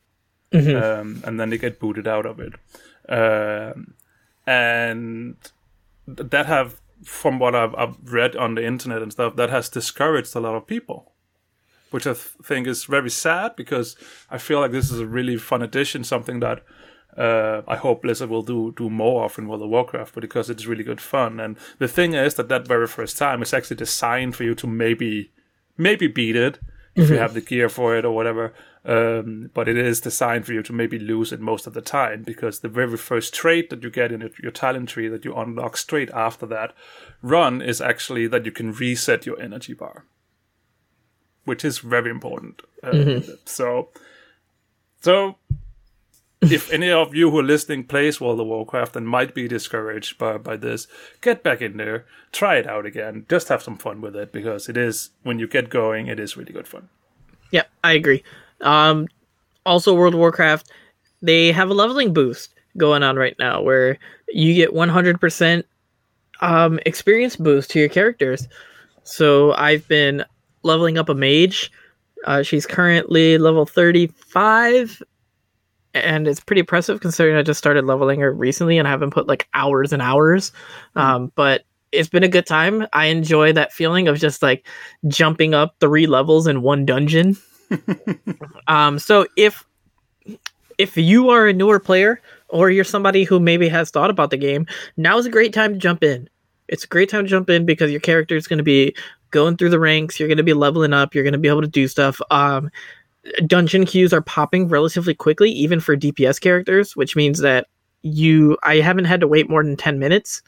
[0.54, 2.54] Um, and then they get booted out of it.
[3.08, 3.94] Um,
[4.46, 5.36] and
[6.06, 10.34] that have, from what I've, I've read on the internet and stuff, that has discouraged
[10.36, 11.14] a lot of people
[11.94, 13.94] which I th- think is very sad because
[14.28, 16.64] I feel like this is a really fun addition, something that
[17.16, 20.66] uh, I hope Blizzard will do do more of in World of Warcraft, because it's
[20.66, 21.38] really good fun.
[21.38, 24.66] And the thing is that that very first time it's actually designed for you to
[24.66, 25.30] maybe
[25.78, 26.58] maybe beat it
[26.94, 28.54] if you have the gear for it or whatever.
[28.84, 32.22] Um, but it is designed for you to maybe lose it most of the time
[32.22, 35.34] because the very first trait that you get in your, your talent tree that you
[35.34, 36.74] unlock straight after that
[37.22, 40.04] run is actually that you can reset your energy bar
[41.44, 42.62] which is very important.
[42.82, 42.92] Uh,
[43.44, 43.88] So,
[45.00, 45.36] so
[46.52, 50.18] if any of you who are listening plays World of Warcraft and might be discouraged
[50.18, 50.86] by by this,
[51.20, 54.68] get back in there, try it out again, just have some fun with it because
[54.68, 56.88] it is when you get going, it is really good fun.
[57.50, 58.22] Yeah, I agree.
[58.60, 59.08] Um,
[59.66, 60.70] also, World of Warcraft,
[61.22, 65.64] they have a leveling boost going on right now where you get 100%
[66.40, 68.48] um, experience boost to your characters.
[69.04, 70.24] So I've been
[70.62, 71.70] leveling up a mage.
[72.24, 75.02] Uh, she's currently level 35,
[75.94, 79.28] and it's pretty impressive considering I just started leveling her recently and I haven't put
[79.28, 80.52] like hours and hours.
[80.96, 82.86] Um, but it's been a good time.
[82.92, 84.66] I enjoy that feeling of just like
[85.06, 87.36] jumping up three levels in one dungeon.
[88.68, 89.64] um, so if
[90.76, 94.36] if you are a newer player or you're somebody who maybe has thought about the
[94.36, 96.28] game, now is a great time to jump in.
[96.66, 98.96] It's a great time to jump in because your character is going to be
[99.30, 100.18] going through the ranks.
[100.18, 101.14] You're going to be leveling up.
[101.14, 102.20] You're going to be able to do stuff.
[102.30, 102.70] Um,
[103.46, 107.66] dungeon queues are popping relatively quickly, even for DPS characters, which means that
[108.02, 110.42] you I haven't had to wait more than ten minutes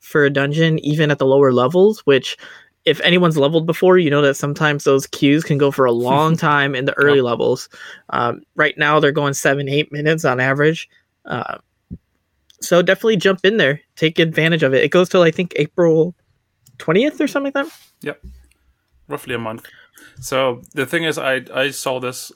[0.00, 2.00] for a dungeon, even at the lower levels.
[2.00, 2.36] Which,
[2.84, 6.36] if anyone's leveled before, you know that sometimes those queues can go for a long
[6.48, 7.68] time in the early levels.
[8.10, 10.88] Um, right now, they're going seven, eight minutes on average.
[11.24, 11.58] Uh,
[12.60, 14.82] so definitely jump in there, take advantage of it.
[14.82, 16.14] It goes till I think April
[16.78, 17.78] twentieth or something like that.
[18.02, 18.22] Yep,
[19.08, 19.66] roughly a month.
[20.20, 22.32] So the thing is, I I saw this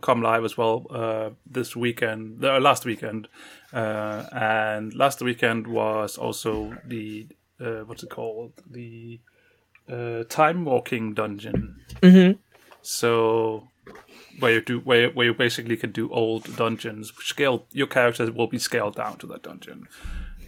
[0.00, 3.28] come live as well uh, this weekend, uh, last weekend,
[3.72, 7.26] uh, and last weekend was also the
[7.60, 9.20] uh, what's it called the
[9.90, 11.80] uh, time walking dungeon.
[12.02, 12.38] Mm-hmm.
[12.82, 13.68] So
[14.38, 18.46] where you do where where you basically can do old dungeons, scale your characters will
[18.46, 19.88] be scaled down to that dungeon.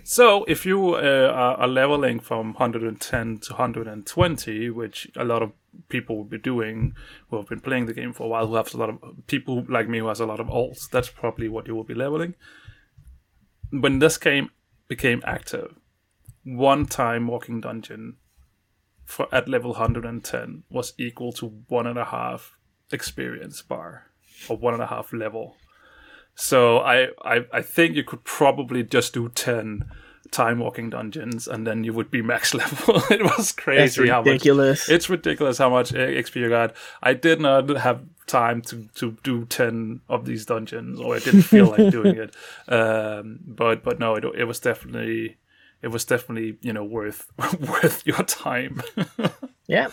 [0.05, 5.53] So if you uh, are, are leveling from 110 to 120, which a lot of
[5.89, 6.95] people will be doing
[7.29, 9.65] who have been playing the game for a while, who have a lot of people
[9.69, 12.35] like me who has a lot of alts, that's probably what you will be leveling.
[13.71, 14.51] When this game
[14.89, 15.75] became active,
[16.45, 18.17] one time walking dungeon
[19.05, 22.57] for at level 110 was equal to one and a half
[22.93, 24.07] experience bar
[24.49, 25.57] or one and a half level.
[26.35, 29.91] So I, I I think you could probably just do ten
[30.31, 32.97] time walking dungeons and then you would be max level.
[33.11, 34.88] it was That's crazy how much ridiculous.
[34.88, 36.75] it's ridiculous how much XP you got.
[37.03, 41.43] I did not have time to, to do ten of these dungeons, or I didn't
[41.43, 42.35] feel like doing it.
[42.69, 45.37] Um, but but no, it, it was definitely
[45.83, 47.27] it was definitely you know worth
[47.61, 48.81] worth your time.
[49.66, 49.88] Yeah.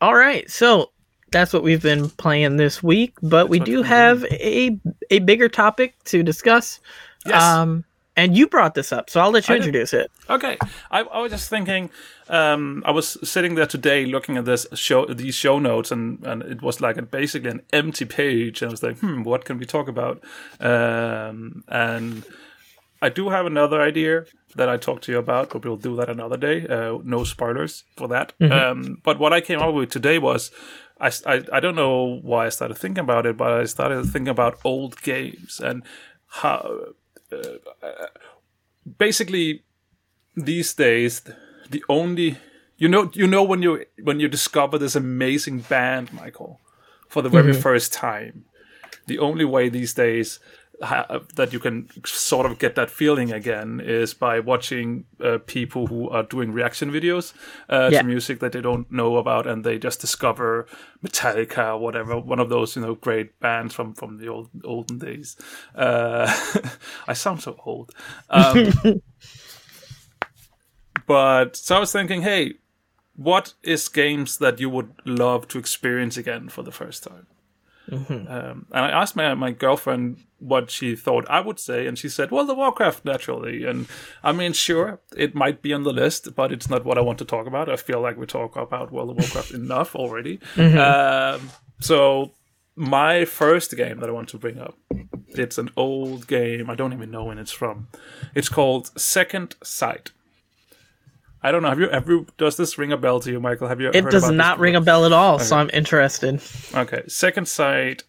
[0.00, 0.50] All right.
[0.50, 0.90] So
[1.30, 4.76] that's what we've been playing this week, but we do have a
[5.10, 6.80] a bigger topic to discuss.
[7.24, 7.40] Yes.
[7.40, 7.84] Um
[8.16, 9.66] and you brought this up, so I'll let you I did.
[9.66, 10.10] introduce it.
[10.28, 10.58] Okay,
[10.90, 11.90] I, I was just thinking.
[12.28, 16.42] Um, I was sitting there today looking at this show, these show notes, and, and
[16.42, 18.62] it was like a, basically an empty page.
[18.62, 20.22] And I was like, hmm, what can we talk about?
[20.60, 22.24] Um, and
[23.02, 26.08] I do have another idea that I talked to you about, but we'll do that
[26.08, 26.66] another day.
[26.66, 28.32] Uh, no spoilers for that.
[28.40, 30.50] Um, but what I came up with today was.
[31.00, 34.28] I, I, I don't know why I started thinking about it, but I started thinking
[34.28, 35.82] about old games and
[36.28, 36.94] how
[37.32, 38.06] Uh, uh,
[38.98, 39.62] basically
[40.36, 41.22] these days
[41.70, 42.36] the only
[42.76, 46.60] you know you know when you when you discover this amazing band michael
[47.08, 47.60] for the very mm-hmm.
[47.60, 48.44] first time
[49.06, 50.40] the only way these days
[50.82, 55.86] ha- that you can sort of get that feeling again is by watching uh, people
[55.86, 57.32] who are doing reaction videos
[57.68, 58.00] uh, Yeah.
[58.02, 60.66] to music that they don't know about and they just discover
[61.04, 64.98] metallica or whatever one of those you know great bands from from the old olden
[64.98, 65.36] days
[65.74, 66.26] uh,
[67.08, 67.90] i sound so old
[68.30, 68.72] um,
[71.06, 72.54] but so I was thinking, hey,
[73.16, 77.26] what is games that you would love to experience again for the first time?
[77.92, 82.08] Um, and I asked my my girlfriend what she thought I would say, and she
[82.08, 83.86] said, "Well, the Warcraft naturally." And
[84.22, 87.18] I mean, sure, it might be on the list, but it's not what I want
[87.18, 87.68] to talk about.
[87.68, 90.40] I feel like we talk about World of Warcraft enough already.
[90.58, 91.50] Um,
[91.80, 92.32] so
[92.76, 94.76] my first game that I want to bring up.
[95.28, 96.68] It's an old game.
[96.68, 97.88] I don't even know when it's from.
[98.34, 100.12] It's called Second Sight.
[101.42, 101.68] I don't know.
[101.70, 103.68] Have you ever does this ring a bell to you, Michael?
[103.68, 103.90] Have you?
[103.92, 106.40] It does not ring a bell at all, so I'm interested.
[106.74, 108.04] Okay, Second Sight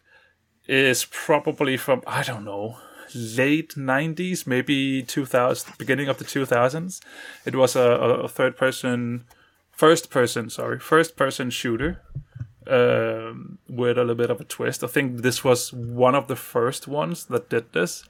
[0.68, 2.78] is probably from I don't know
[3.16, 7.00] late 90s, maybe 2000, beginning of the 2000s.
[7.46, 9.26] It was a, a third person,
[9.72, 12.02] first person, sorry, first person shooter
[12.68, 14.84] um, with a little bit of a twist.
[14.84, 18.04] I think this was one of the first ones that did this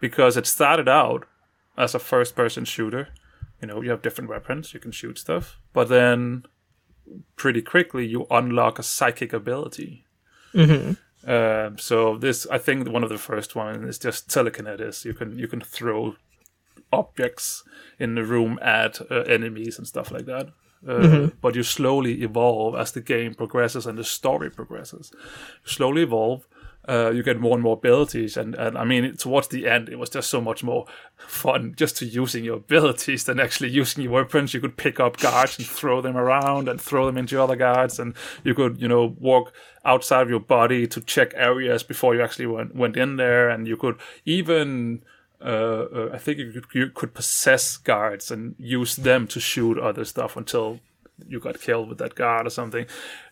[0.00, 1.26] because it started out
[1.76, 3.08] as a first person shooter.
[3.62, 6.44] You know, you have different weapons, you can shoot stuff, but then
[7.36, 10.04] pretty quickly you unlock a psychic ability.
[10.52, 10.92] hmm
[11.24, 15.04] Um, so this, I think, one of the first one is just telekinesis.
[15.04, 16.16] You can you can throw
[16.90, 17.62] objects
[17.98, 20.46] in the room at uh, enemies and stuff like that.
[20.88, 25.12] Uh, But you slowly evolve as the game progresses and the story progresses.
[25.64, 26.40] You slowly evolve.
[26.88, 30.00] Uh, you get more and more abilities, and, and I mean, towards the end, it
[30.00, 34.12] was just so much more fun just to using your abilities than actually using your
[34.12, 34.52] weapons.
[34.52, 38.00] You could pick up guards and throw them around and throw them into other guards,
[38.00, 39.52] and you could, you know, walk
[39.84, 43.68] outside of your body to check areas before you actually went went in there, and
[43.68, 45.04] you could even
[45.44, 49.78] uh, uh, I think you could, you could possess guards and use them to shoot
[49.78, 50.80] other stuff until
[51.28, 52.86] you got killed with that guard or something.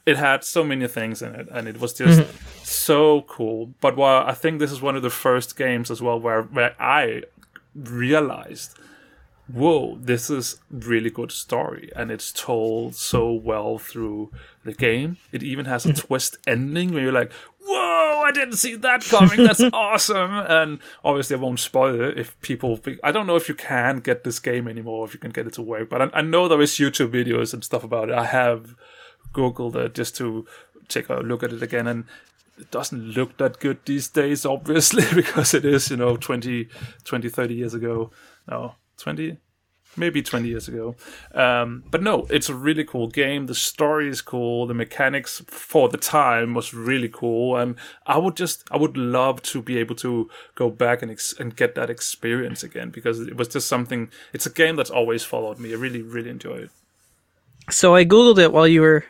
[0.07, 2.65] It had so many things in it, and it was just mm-hmm.
[2.65, 3.75] so cool.
[3.81, 6.75] But while I think this is one of the first games as well where where
[6.81, 7.23] I
[7.75, 8.77] realized,
[9.49, 14.31] whoa, this is really good story, and it's told so well through
[14.65, 15.17] the game.
[15.33, 16.07] It even has a mm-hmm.
[16.07, 19.45] twist ending where you're like, whoa, I didn't see that coming.
[19.45, 20.33] That's awesome.
[20.33, 22.77] And obviously, I won't spoil it if people.
[22.77, 25.47] Think, I don't know if you can get this game anymore, if you can get
[25.47, 25.89] it to work.
[25.89, 28.15] But I, I know there is YouTube videos and stuff about it.
[28.15, 28.75] I have
[29.33, 30.47] googled it just to
[30.89, 32.05] take a look at it again, and
[32.59, 36.69] it doesn't look that good these days, obviously, because it is, you know, 20,
[37.05, 38.11] 20 30 years ago.
[38.49, 39.39] No, 20,
[39.97, 40.97] maybe 20 years ago.
[41.35, 43.47] Um, but no, it's a really cool game.
[43.47, 44.67] The story is cool.
[44.67, 47.57] The mechanics for the time was really cool.
[47.57, 47.77] And
[48.07, 51.55] I would just, I would love to be able to go back and, ex- and
[51.55, 55.59] get that experience again because it was just something, it's a game that's always followed
[55.59, 55.73] me.
[55.73, 56.71] I really, really enjoy it.
[57.69, 59.05] So I googled it while you were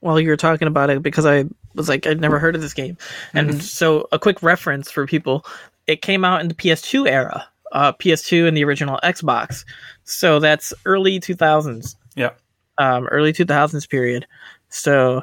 [0.00, 2.74] while you were talking about it because I was like I'd never heard of this
[2.74, 2.96] game,
[3.34, 5.44] and so a quick reference for people:
[5.86, 9.64] it came out in the PS2 era, uh, PS2 and the original Xbox.
[10.04, 12.30] So that's early 2000s, Yeah.
[12.78, 14.26] um, early 2000s period.
[14.68, 15.22] So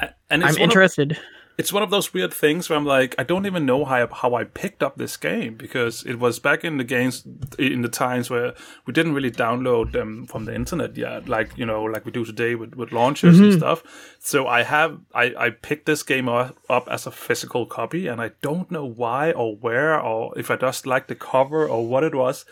[0.00, 1.18] A- And I'm it's of- interested.
[1.58, 4.06] It's one of those weird things where I'm like, I don't even know how I,
[4.14, 7.24] how I picked up this game because it was back in the games
[7.58, 8.54] in the times where
[8.86, 12.24] we didn't really download them from the internet yet, like you know, like we do
[12.24, 13.58] today with, with launchers and mm-hmm.
[13.58, 13.82] stuff.
[14.20, 18.20] So I have I, I picked this game up, up as a physical copy, and
[18.20, 22.04] I don't know why or where or if I just liked the cover or what
[22.04, 22.44] it was,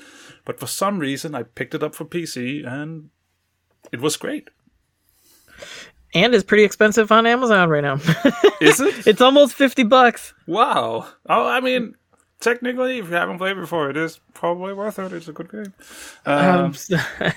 [0.44, 3.10] but for some reason I picked it up for PC and
[3.92, 4.48] it was great.
[6.16, 7.94] And it's pretty expensive on Amazon right now.
[8.60, 9.06] Is it?
[9.06, 10.32] it's almost 50 bucks.
[10.46, 11.06] Wow.
[11.28, 11.94] Oh, I mean,
[12.40, 15.12] technically, if you haven't played before, it is probably worth it.
[15.12, 15.74] It's a good game.
[16.24, 16.74] Um,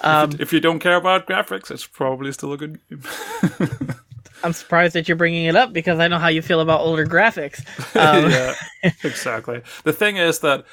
[0.00, 3.02] Um, if you don't care about graphics, it's probably still a good game.
[4.44, 7.04] I'm surprised that you're bringing it up because I know how you feel about older
[7.04, 7.58] graphics.
[7.96, 8.54] Um, yeah,
[9.02, 9.62] exactly.
[9.82, 10.64] The thing is that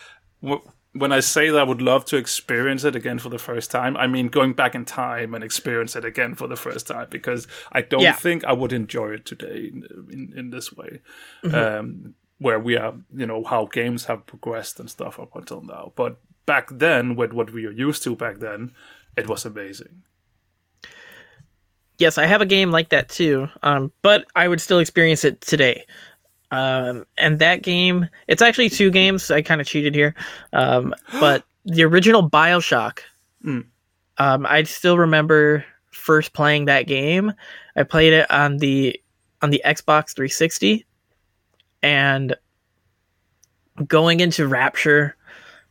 [0.44, 0.62] w-
[0.98, 3.98] when I say that I would love to experience it again for the first time,
[3.98, 7.48] I mean going back in time and experience it again for the first time because
[7.72, 8.14] I don't Yeah.
[8.14, 11.02] think I would enjoy it today in, in, in this way.
[11.44, 11.56] Mm-hmm.
[11.56, 15.94] Um, where we are, you know, how games have progressed and stuff up until now.
[15.96, 18.72] But back then, with what we were used to back then,
[19.18, 20.04] it was amazing.
[21.98, 25.42] yes, I have a game like that too, um, but I would still experience it
[25.42, 25.86] today.
[26.52, 29.32] Um, and that game, it's actually two games.
[29.32, 30.16] I kind of cheated here,
[30.54, 33.00] um, but the original Bioshock.
[33.44, 33.66] Mm.
[34.18, 37.34] Um, I still remember first playing that game.
[37.76, 39.00] I played it on the
[39.42, 40.86] on the Xbox 360,
[41.84, 42.36] and
[43.88, 45.16] going into Rapture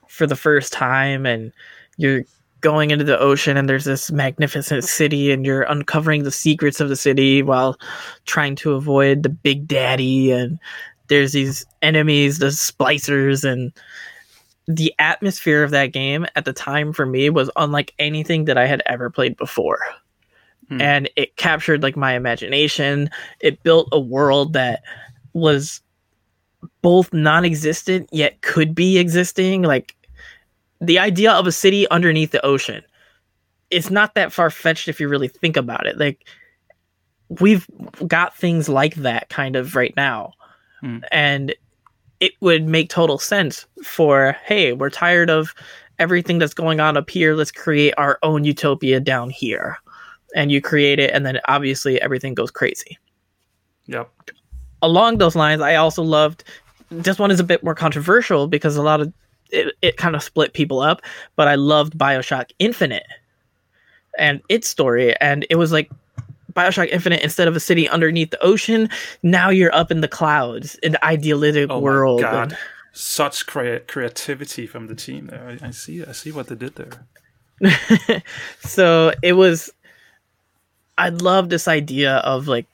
[0.09, 1.53] for the first time, and
[1.97, 2.25] you're
[2.65, 6.89] going into the ocean and there's this magnificent city and you're uncovering the secrets of
[6.89, 7.79] the city while
[8.25, 10.59] trying to avoid the big daddy and
[11.09, 13.71] there's these enemies the splicers and
[14.67, 18.67] the atmosphere of that game at the time for me was unlike anything that I
[18.67, 19.81] had ever played before.
[20.71, 20.81] Hmm.
[20.81, 23.11] And it captured like my imagination.
[23.41, 24.83] It built a world that
[25.35, 25.83] was
[26.81, 29.95] both non-existent yet could be existing like
[30.87, 32.82] the idea of a city underneath the ocean
[33.70, 36.26] it's not that far fetched if you really think about it like
[37.41, 37.66] we've
[38.07, 40.32] got things like that kind of right now.
[40.80, 40.99] Hmm.
[41.11, 41.55] And
[42.20, 45.55] it would make total sense for, hey, we're tired of
[45.99, 47.35] everything that's going on up here.
[47.35, 49.78] Let's create our own utopia down here.
[50.35, 52.99] And you create it, and then obviously everything goes crazy.
[53.87, 54.11] Yep.
[54.82, 56.43] Along those lines, I also loved
[56.91, 59.12] this one is a bit more controversial because a lot of
[59.55, 61.00] it, it kind of split people up,
[61.36, 63.07] but I loved Bioshock Infinite
[64.18, 65.14] and its story.
[65.20, 65.90] And it was like
[66.52, 68.88] Bioshock Infinite, instead of a city underneath the ocean,
[69.22, 72.20] now you're up in the clouds, an idealistic Oh world.
[72.22, 72.59] my god.
[72.92, 75.59] Such crea- creativity from the team there.
[75.62, 77.07] I, I see I see what they did there.
[78.61, 79.70] so it was
[80.98, 82.66] i love this idea of like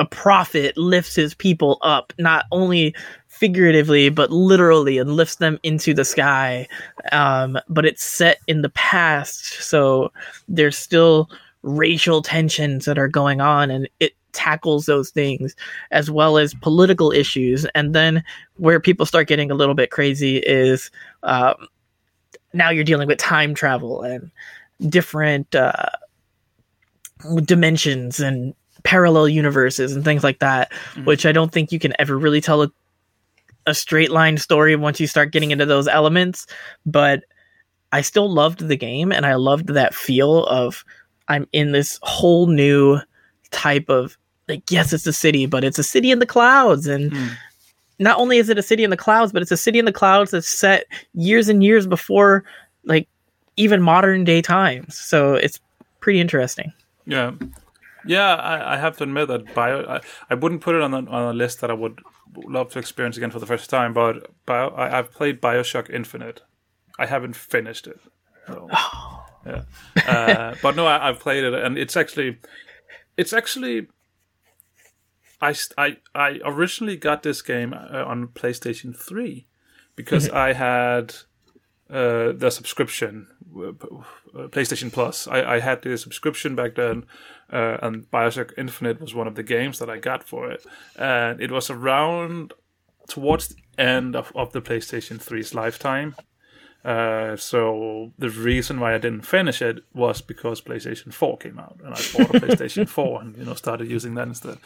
[0.00, 2.94] a prophet lifts his people up not only
[3.28, 6.66] figuratively but literally and lifts them into the sky.
[7.12, 10.10] Um, but it's set in the past so
[10.48, 11.28] there's still
[11.62, 15.54] racial tensions that are going on and it tackles those things
[15.90, 17.66] as well as political issues.
[17.74, 18.24] And then
[18.56, 20.90] where people start getting a little bit crazy is
[21.22, 21.54] um,
[22.54, 24.30] now you're dealing with time travel and
[24.88, 25.90] different uh,
[27.44, 30.72] dimensions and parallel universes and things like that,
[31.04, 32.70] which I don't think you can ever really tell a,
[33.66, 36.46] a straight line story once you start getting into those elements.
[36.86, 37.24] But
[37.92, 40.84] I still loved the game and I loved that feel of
[41.28, 42.98] I'm in this whole new
[43.50, 44.16] type of
[44.48, 47.26] like yes it's a city but it's a city in the clouds and Hmm.
[47.98, 49.92] not only is it a city in the clouds but it's a city in the
[49.92, 52.44] clouds that's set years and years before
[52.84, 53.08] like
[53.56, 55.58] even modern day times so it's
[55.98, 56.72] pretty interesting
[57.06, 57.32] Yeah,
[58.06, 58.34] yeah.
[58.34, 59.84] I, I have to admit that bio.
[59.86, 62.00] I, I wouldn't put it on a, on a list that I would
[62.36, 63.92] love to experience again for the first time.
[63.92, 66.42] But bio, I, I've played Bioshock Infinite.
[66.98, 68.00] I haven't finished it.
[68.46, 68.68] So,
[69.46, 69.62] yeah.
[70.06, 72.38] Uh, but no, I, I've played it, and it's actually,
[73.16, 73.88] it's actually.
[75.42, 79.46] I, I, I originally got this game uh, on PlayStation 3
[79.96, 81.14] because I had
[81.90, 83.26] uh, the subscription,
[83.56, 85.26] uh, uh, PlayStation Plus.
[85.26, 87.04] I, I had the subscription back then,
[87.52, 90.64] uh, and Bioshock Infinite was one of the games that I got for it.
[90.96, 92.52] And it was around
[93.08, 96.14] towards the end of, of the PlayStation 3's lifetime.
[96.84, 101.78] Uh, so the reason why I didn't finish it was because PlayStation 4 came out,
[101.84, 104.58] and I bought a PlayStation 4 and you know started using that instead.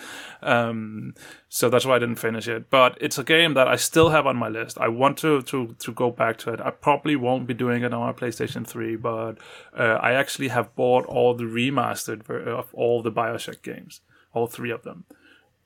[0.42, 1.14] Um,
[1.48, 2.70] so that's why I didn't finish it.
[2.70, 4.78] But it's a game that I still have on my list.
[4.78, 6.60] I want to to to go back to it.
[6.60, 9.38] I probably won't be doing it on my PlayStation 3, but
[9.76, 14.00] uh, I actually have bought all the remastered ver- of all the Bioshock games,
[14.32, 15.04] all three of them.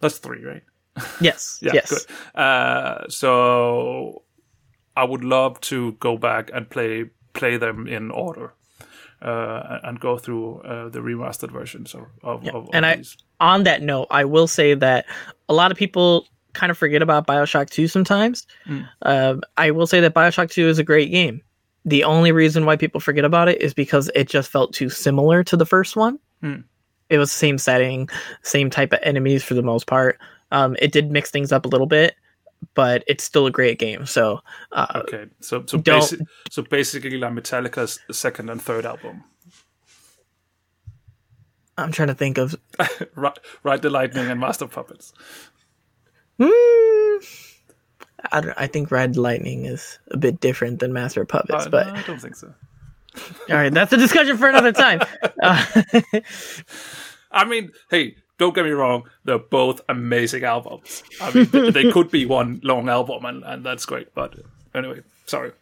[0.01, 0.63] That's three, right?
[1.21, 2.41] yes Yeah, yes good.
[2.41, 4.23] Uh, so
[5.03, 8.53] I would love to go back and play play them in order.
[9.21, 12.97] Uh, and go through uh, the remastered versions of, of, Yeah, of, and of I-
[12.99, 13.17] these.
[13.41, 15.07] on that note, I will say that
[15.49, 18.47] a lot of people kind of forget about Bioshock 2 sometimes.
[18.69, 18.89] Mm.
[19.03, 21.43] Um, I will say that Bioshock 2 is a great game.
[21.85, 25.43] The only reason why people forget about it is because it just felt too similar
[25.51, 26.21] to the first one.
[26.45, 26.63] Mm.
[27.11, 28.09] It was the same setting,
[28.43, 30.21] same type of enemies for the most part.
[30.53, 32.15] Um, it did mix things up a little bit,
[32.75, 34.07] but it's still a great game.
[34.07, 34.41] So,
[34.73, 39.25] uh, Okay, so so basi- so basically, like Metallica's second and third album,
[41.77, 42.57] I'm trying to think of.
[43.15, 43.31] Ri-
[43.63, 45.13] Ride the Lightning and Master Puppets.
[46.41, 47.19] Hmm,
[48.33, 51.87] I, don't, I think Red Lightning is a bit different than Master Puppets, Uh, but
[51.89, 52.53] no, I don't think so.
[53.51, 55.01] All right, that's a discussion for another time.
[55.43, 55.65] Uh,
[57.31, 61.03] I mean, hey, don't get me wrong; they're both amazing albums.
[61.21, 64.15] I mean, they, they could be one long album, and, and that's great.
[64.15, 64.35] But
[64.75, 65.53] anyway, sorry.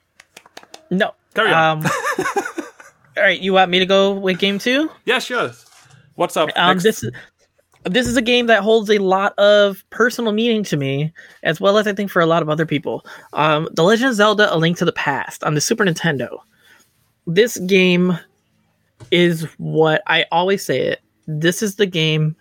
[0.91, 1.12] no.
[1.35, 1.85] Carry on.
[1.85, 1.91] Um,
[3.16, 4.91] all right, you want me to go with game two?
[5.05, 5.53] Yeah, sure.
[6.14, 6.49] What's up?
[6.57, 6.83] Um, next?
[6.83, 7.12] this is
[7.85, 11.12] this is a game that holds a lot of personal meaning to me,
[11.43, 13.05] as well as I think for a lot of other people.
[13.35, 16.39] Um, the Legend of Zelda: A Link to the Past on the Super Nintendo.
[17.27, 18.18] This game
[19.11, 21.01] is what I always say it.
[21.27, 22.35] This is the game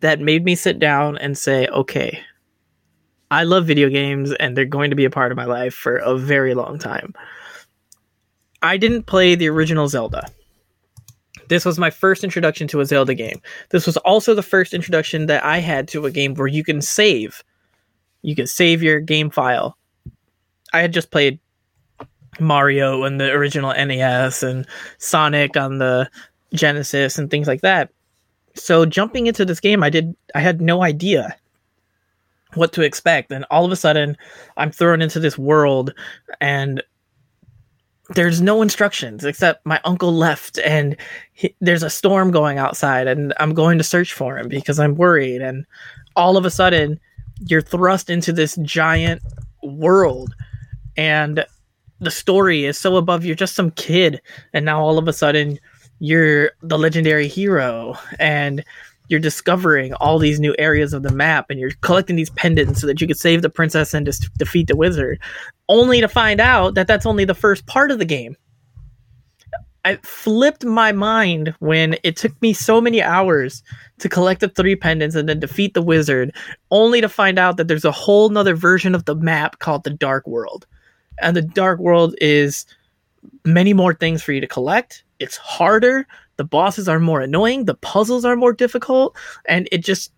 [0.00, 2.20] that made me sit down and say, okay,
[3.30, 5.96] I love video games and they're going to be a part of my life for
[5.96, 7.14] a very long time.
[8.62, 10.26] I didn't play the original Zelda.
[11.48, 13.40] This was my first introduction to a Zelda game.
[13.70, 16.82] This was also the first introduction that I had to a game where you can
[16.82, 17.42] save.
[18.22, 19.76] You can save your game file.
[20.72, 21.40] I had just played
[22.38, 24.66] Mario and the original NES and
[24.98, 26.08] Sonic on the
[26.52, 27.90] Genesis and things like that.
[28.54, 31.36] So jumping into this game, I did I had no idea
[32.54, 33.30] what to expect.
[33.32, 34.16] And all of a sudden
[34.56, 35.94] I'm thrown into this world
[36.40, 36.82] and
[38.10, 40.96] there's no instructions except my uncle left and
[41.32, 44.96] he, there's a storm going outside and I'm going to search for him because I'm
[44.96, 45.42] worried.
[45.42, 45.64] And
[46.16, 46.98] all of a sudden
[47.46, 49.22] you're thrust into this giant
[49.62, 50.34] world
[50.96, 51.44] and
[52.00, 54.20] the story is so above you're just some kid.
[54.52, 55.60] And now all of a sudden
[56.00, 58.64] you're the legendary hero and
[59.08, 62.86] you're discovering all these new areas of the map and you're collecting these pendants so
[62.86, 65.20] that you could save the princess and just defeat the wizard
[65.68, 68.36] only to find out that that's only the first part of the game.
[69.84, 73.62] I flipped my mind when it took me so many hours
[73.98, 76.34] to collect the three pendants and then defeat the wizard
[76.70, 79.90] only to find out that there's a whole nother version of the map called the
[79.90, 80.66] dark world.
[81.20, 82.64] And the dark world is
[83.44, 86.06] many more things for you to collect it's harder
[86.36, 89.16] the bosses are more annoying the puzzles are more difficult
[89.46, 90.12] and it just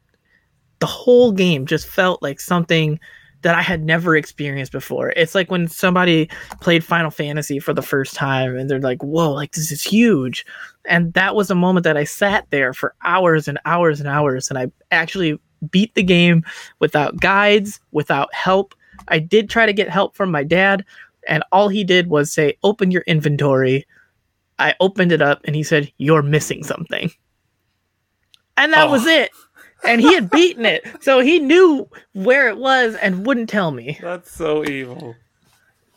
[0.78, 2.98] the whole game just felt like something
[3.42, 5.11] that I had never experienced before.
[5.16, 6.28] It's like when somebody
[6.61, 10.46] played Final Fantasy for the first time and they're like, whoa, like this is huge.
[10.84, 14.48] And that was a moment that I sat there for hours and hours and hours
[14.48, 15.40] and I actually
[15.70, 16.44] beat the game
[16.78, 18.74] without guides, without help.
[19.09, 20.84] I did try to get help from my dad,
[21.28, 23.86] and all he did was say, open your inventory.
[24.59, 27.11] I opened it up and he said, You're missing something.
[28.57, 28.90] And that Oh.
[28.90, 29.30] was it.
[29.84, 30.86] And he had beaten it.
[31.03, 33.98] So he knew where it was and wouldn't tell me.
[34.00, 35.14] That's so evil.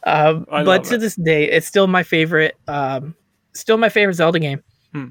[0.03, 0.97] Um, but to it.
[0.99, 2.55] this day, it's still my favorite.
[2.67, 3.15] Um,
[3.53, 4.63] still my favorite Zelda game.
[4.93, 5.07] Hmm.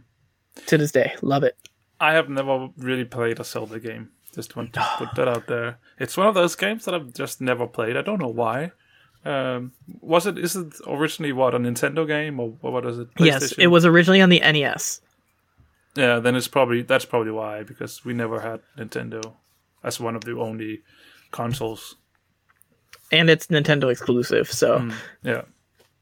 [0.66, 1.56] To this day, love it.
[2.00, 4.10] I have never really played a Zelda game.
[4.34, 5.78] Just want to put that out there.
[5.98, 7.96] It's one of those games that I've just never played.
[7.96, 8.72] I don't know why.
[9.24, 10.36] Um, was it?
[10.38, 13.08] Is it originally what a Nintendo game or what was it?
[13.18, 15.00] Yes, it was originally on the NES.
[15.96, 19.34] Yeah, then it's probably that's probably why because we never had Nintendo
[19.82, 20.82] as one of the only
[21.30, 21.96] consoles.
[23.12, 24.50] and it's Nintendo exclusive.
[24.50, 24.90] So Hmm.
[25.22, 25.42] Yeah.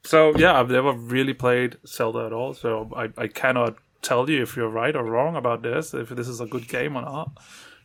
[0.04, 2.54] So yeah, I've never really played Zelda at all.
[2.54, 6.26] So I, I cannot tell you if you're right or wrong about this, if this
[6.26, 7.38] is a good game or not.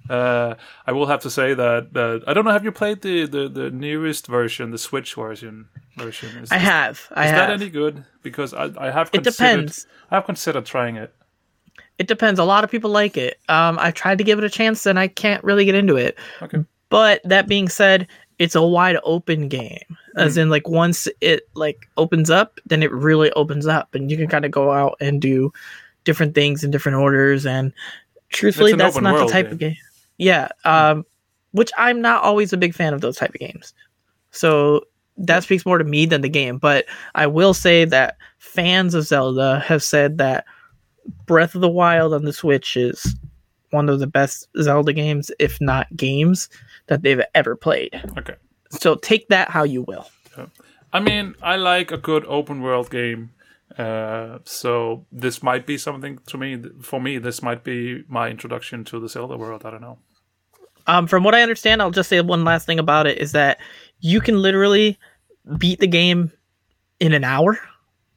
[0.09, 0.55] Uh,
[0.85, 2.51] I will have to say that uh, I don't know.
[2.51, 5.67] Have you played the, the, the newest version, the Switch version?
[5.97, 7.07] Version is, I have.
[7.11, 7.49] I is have.
[7.49, 8.05] that any good?
[8.21, 9.09] Because I, I have.
[9.13, 9.87] It considered, depends.
[10.11, 11.13] I have considered trying it.
[11.97, 12.39] It depends.
[12.39, 13.39] A lot of people like it.
[13.49, 16.17] Um, I tried to give it a chance, and I can't really get into it.
[16.41, 16.63] Okay.
[16.89, 18.07] But that being said,
[18.39, 19.97] it's a wide open game.
[20.15, 24.17] As in, like once it like opens up, then it really opens up, and you
[24.17, 25.51] can kind of go out and do
[26.05, 27.45] different things in different orders.
[27.45, 27.73] And
[28.29, 29.75] truthfully, that's not the type of game.
[30.18, 30.49] Yeah.
[30.65, 31.05] Um,
[31.51, 33.74] which I'm not always a big fan of those type of games.
[34.32, 34.82] So
[35.18, 36.57] that speaks more to me than the game.
[36.57, 40.45] But I will say that fans of Zelda have said that
[41.26, 43.15] Breath of the Wild on the Switch is
[43.72, 46.49] one of the best Zelda games, if not games,
[46.88, 48.01] that they've ever played.
[48.18, 48.36] Okay.
[48.70, 50.09] So take that how you will.
[50.93, 53.32] I mean, I like a good open world game.
[53.78, 56.61] Uh, so this might be something to me.
[56.82, 59.65] For me, this might be my introduction to the Zelda world.
[59.65, 59.99] I don't know.
[60.88, 63.59] Um, from what I understand, I'll just say one last thing about it is that
[63.99, 64.97] you can literally
[65.57, 66.31] beat the game
[66.99, 67.59] in an hour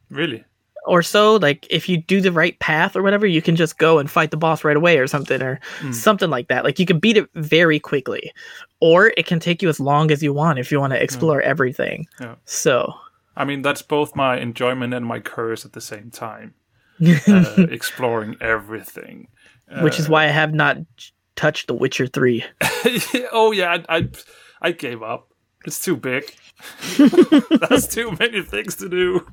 [0.09, 0.45] Really?
[0.87, 1.37] or so.
[1.37, 4.31] Like if you do the right path or whatever, you can just go and fight
[4.31, 5.59] the boss right away or something or
[5.93, 6.64] something like that.
[6.64, 8.33] Like you can beat it very quickly,
[8.81, 11.41] or it can take you as long as you want if you want to explore
[11.43, 12.07] everything.
[12.21, 12.37] Yeah.
[12.45, 12.93] So
[13.37, 16.55] I mean, that's both my enjoyment and my curse at the same time.
[17.27, 19.29] Uh, exploring everything.
[19.81, 20.77] which is why I have not
[21.37, 22.45] touched The Witcher 3.
[23.33, 24.09] oh yeah, I, I
[24.62, 25.33] I gave up.
[25.64, 26.24] It's too big.
[27.68, 29.26] That's too many things to do.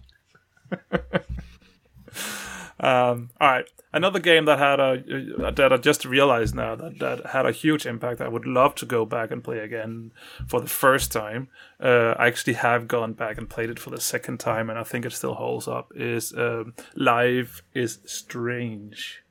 [2.79, 5.03] um, all right, another game that had a
[5.51, 8.21] that I just realized now that that had a huge impact.
[8.21, 10.11] I would love to go back and play again
[10.47, 11.49] for the first time.
[11.79, 14.83] Uh, I actually have gone back and played it for the second time, and I
[14.83, 15.91] think it still holds up.
[15.95, 19.23] Is um, Life is Strange.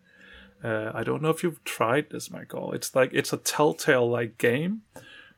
[0.66, 2.72] Uh, I don't know if you've tried this, Michael.
[2.72, 4.82] It's like it's a Telltale like game,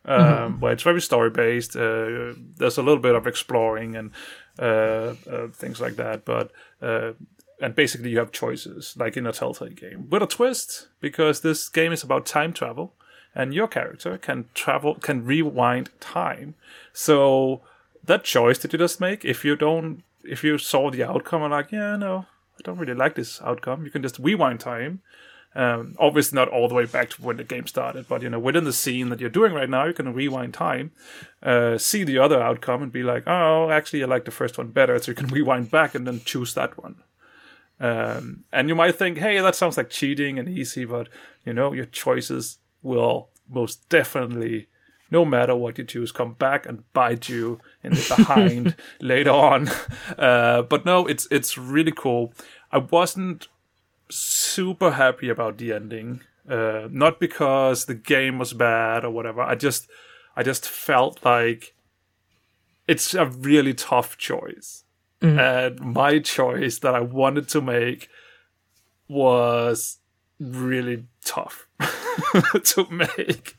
[0.06, 1.76] um, where it's very story based.
[1.76, 4.10] Uh, there's a little bit of exploring and
[4.58, 6.50] uh, uh, things like that, but
[6.80, 7.12] uh,
[7.60, 11.68] and basically you have choices like in a Telltale game with a twist because this
[11.68, 12.94] game is about time travel,
[13.34, 16.54] and your character can travel can rewind time.
[16.94, 17.60] So
[18.02, 21.52] that choice that you just make, if you don't, if you saw the outcome and
[21.52, 22.24] like, yeah, no,
[22.58, 25.00] I don't really like this outcome, you can just rewind time.
[25.54, 28.38] Um, obviously, not all the way back to when the game started, but you know,
[28.38, 30.92] within the scene that you're doing right now, you can rewind time,
[31.42, 34.68] uh, see the other outcome, and be like, oh, actually, I like the first one
[34.68, 36.96] better, so you can rewind back and then choose that one.
[37.80, 41.08] Um, and you might think, hey, that sounds like cheating and easy, but
[41.44, 44.68] you know, your choices will most definitely
[45.10, 49.68] no matter what you choose, come back and bite you in the behind later on.
[50.18, 52.32] Uh, but no, it's it's really cool.
[52.70, 53.48] I wasn't
[54.10, 56.20] super happy about the ending.
[56.48, 59.42] Uh, not because the game was bad or whatever.
[59.42, 59.88] I just
[60.36, 61.74] I just felt like
[62.86, 64.84] it's a really tough choice.
[65.38, 68.08] And my choice that I wanted to make
[69.08, 69.98] was
[70.38, 71.66] really tough
[72.64, 73.56] to make.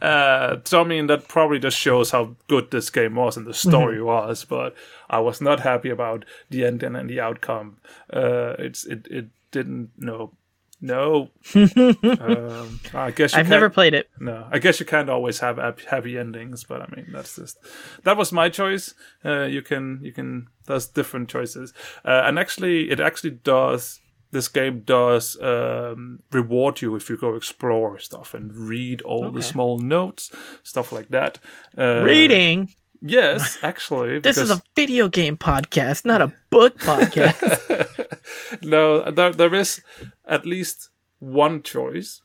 [0.00, 3.54] Uh, so I mean, that probably just shows how good this game was and the
[3.54, 4.44] story was.
[4.44, 4.74] But
[5.08, 7.78] I was not happy about the ending and the outcome.
[8.12, 10.32] Uh, it's it it didn't no
[10.80, 11.30] no.
[11.54, 14.08] um, I guess you I've never played it.
[14.20, 17.58] no, I guess you can't always have happy endings, but I mean that's just
[18.04, 18.94] that was my choice.
[19.24, 21.72] Uh, you can you can there's different choices,
[22.04, 24.00] uh, and actually it actually does.
[24.30, 29.42] This game does um, reward you if you go explore stuff and read all the
[29.42, 30.30] small notes,
[30.62, 31.38] stuff like that.
[31.76, 32.68] Uh, Reading.
[33.00, 38.62] yes, actually, This is a video game podcast, not a book podcast.
[38.62, 39.80] no, there, there is
[40.26, 42.20] at least one choice.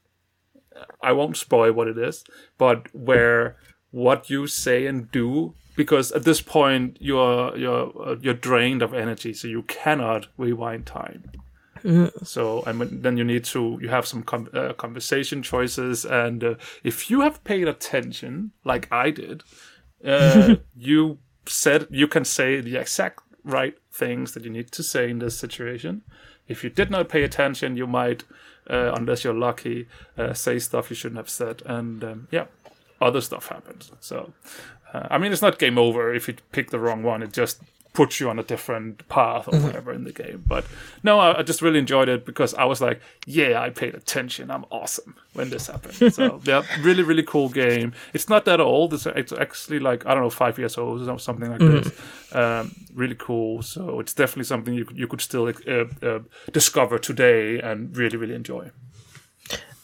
[1.02, 2.24] I won't spoil what it is,
[2.58, 3.56] but where
[3.92, 8.94] what you say and do, because at this point you're you're uh, you're drained of
[8.94, 11.32] energy, so you cannot rewind time.
[12.24, 16.44] So I mean, then you need to you have some com- uh, conversation choices, and
[16.44, 19.44] uh, if you have paid attention, like I did,
[20.06, 25.10] uh, you said you can say the exact right things that you need to say
[25.10, 26.04] in this situation.
[26.48, 28.24] If you did not pay attention, you might,
[28.70, 32.46] uh, unless you're lucky, uh, say stuff you shouldn't have said, and um, yeah,
[33.00, 33.92] other stuff happens.
[34.00, 34.34] So,
[34.94, 37.24] uh, I mean, it's not game over if you pick the wrong one.
[37.24, 37.62] It just
[37.94, 40.44] puts you on a different path or whatever in the game.
[40.48, 40.66] But
[41.04, 44.50] no, I, I just really enjoyed it because I was like, yeah, I paid attention.
[44.50, 46.14] I'm awesome when this happened.
[46.14, 47.94] So yeah, really, really cool game.
[48.14, 48.94] It's not that old.
[48.96, 51.92] It's, it's actually like I don't know, five years old or something like this.
[52.36, 53.62] Um, really cool.
[53.62, 56.20] So it's definitely something you could- you could still uh, uh,
[56.52, 58.72] discover today and really, really enjoy.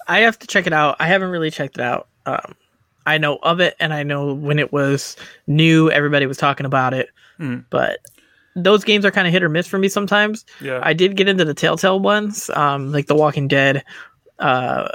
[0.08, 0.96] I have to check it out.
[1.00, 2.08] I haven't really checked it out.
[2.26, 2.56] Um,
[3.06, 5.16] I know of it, and I know when it was
[5.48, 7.10] new, everybody was talking about it.
[7.70, 8.00] But
[8.56, 10.46] those games are kind of hit or miss for me sometimes.
[10.62, 10.80] Yeah.
[10.84, 13.84] I did get into the Telltale ones, um, like The Walking Dead.
[14.40, 14.90] Uh,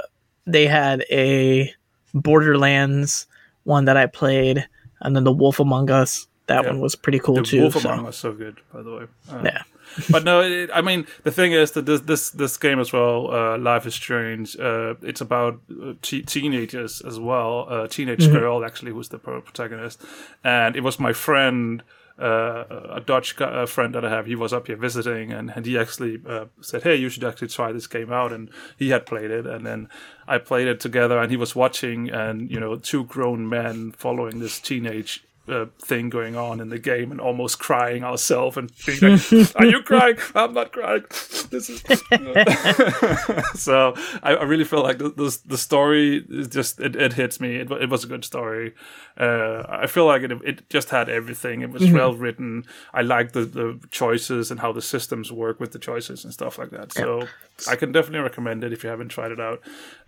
[0.45, 1.73] they had a
[2.13, 3.27] Borderlands
[3.63, 4.67] one that I played,
[5.01, 6.27] and then The Wolf Among Us.
[6.47, 6.69] That Yeah.
[6.71, 7.41] one was pretty cool too.
[7.41, 7.61] The too.
[7.61, 9.03] Wolf so- Among Us so good, by the way.
[9.31, 9.61] Uh, Yeah.
[10.09, 13.31] but no, it, I mean the thing is that this this this game as well,
[13.31, 14.57] uh, Life is Strange.
[14.59, 17.67] Uh, it's about uh, te- teenagers as well.
[17.69, 20.01] A teenage girl actually who's the protagonist,
[20.43, 21.83] and it was my friend.
[22.17, 25.65] Uh, a Dutch uh, friend that I have, he was up here visiting, and, and
[25.65, 29.05] he actually uh, said, "Hey, you should actually try this game out." And he had
[29.05, 29.89] played it, and then
[30.25, 34.39] I played it together, and he was watching, and you know, two grown men following
[34.39, 38.99] this teenage uh, thing going on in the game and almost crying ourselves and being
[38.99, 40.17] like, "Are you crying?
[40.33, 41.03] I'm not crying."
[41.49, 41.81] This is
[43.61, 43.93] so.
[44.23, 47.57] I, I really feel like the, the the story is just it, it hits me.
[47.57, 48.73] It, it was a good story.
[49.17, 51.61] Uh, I feel like it it just had everything.
[51.61, 52.65] It was well written.
[52.93, 56.57] I like the the choices and how the systems work with the choices and stuff
[56.57, 56.91] like that.
[56.93, 57.27] So
[57.69, 59.61] I can definitely recommend it if you haven't tried it out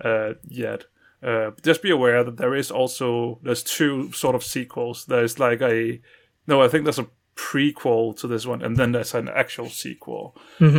[0.03, 0.85] uh, yet.
[1.24, 5.05] Uh, just be aware that there is also there's two sort of sequels.
[5.05, 5.99] There's like a
[6.45, 10.36] no, I think there's a prequel to this one, and then there's an actual sequel.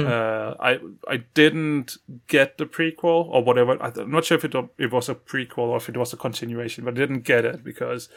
[0.07, 0.79] Uh, I
[1.09, 3.81] I didn't get the prequel or whatever.
[3.83, 6.17] I- I'm not sure if it it was a prequel or if it was a
[6.17, 8.09] continuation, but I didn't get it because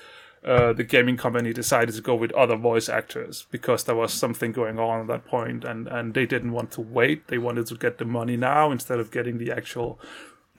[0.43, 4.51] uh, the gaming company decided to go with other voice actors because there was something
[4.51, 7.27] going on at that point, and and they didn't want to wait.
[7.27, 9.99] They wanted to get the money now instead of getting the actual.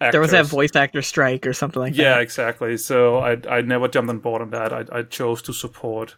[0.02, 0.12] Actors.
[0.12, 2.16] There was that voice actor strike or something like Yeah, that.
[2.16, 2.76] Yeah, exactly.
[2.76, 4.72] So I I never jumped on board on that.
[4.72, 6.16] I I chose to support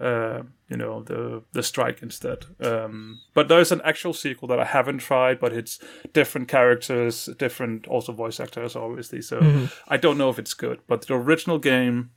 [0.00, 2.46] uh you know the the strike instead.
[2.60, 5.78] Um but there's an actual sequel that I haven't tried, but it's
[6.12, 9.22] different characters, different also voice actors obviously.
[9.22, 12.10] So I don't know if it's good, but the original game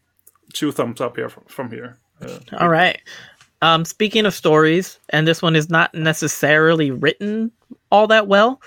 [0.53, 1.99] two thumbs up here from, from here.
[2.21, 2.99] Uh, All right.
[3.61, 7.51] Um, speaking of stories, and this one is not necessarily written
[7.91, 8.61] all that well.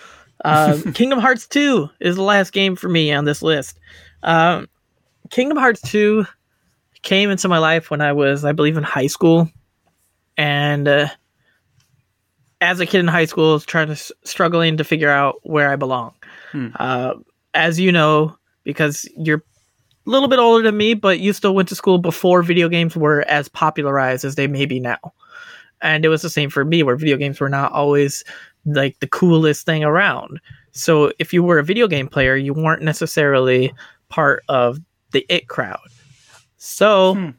[0.45, 3.79] Uh, Kingdom Hearts 2 is the last game for me on this list.
[4.23, 4.69] Um,
[5.31, 6.25] Kingdom Hearts 2
[7.03, 9.49] came into my life when I was, I believe, in high school.
[10.37, 11.09] And uh,
[12.61, 15.71] as a kid in high school, I was trying to struggling to figure out where
[15.71, 16.15] I belong.
[16.79, 17.15] Uh,
[17.55, 19.43] as you know, because you're
[20.07, 22.97] a little bit older than me, but you still went to school before video games
[22.97, 24.99] were as popularized as they may be now.
[25.83, 28.25] And it was the same for me, where video games were not always
[28.65, 30.41] like the coolest thing around.
[30.73, 33.73] So if you were a video game player, you weren't necessarily
[34.09, 34.79] part of
[35.13, 35.81] the it crowd.
[36.57, 37.31] So Hmm.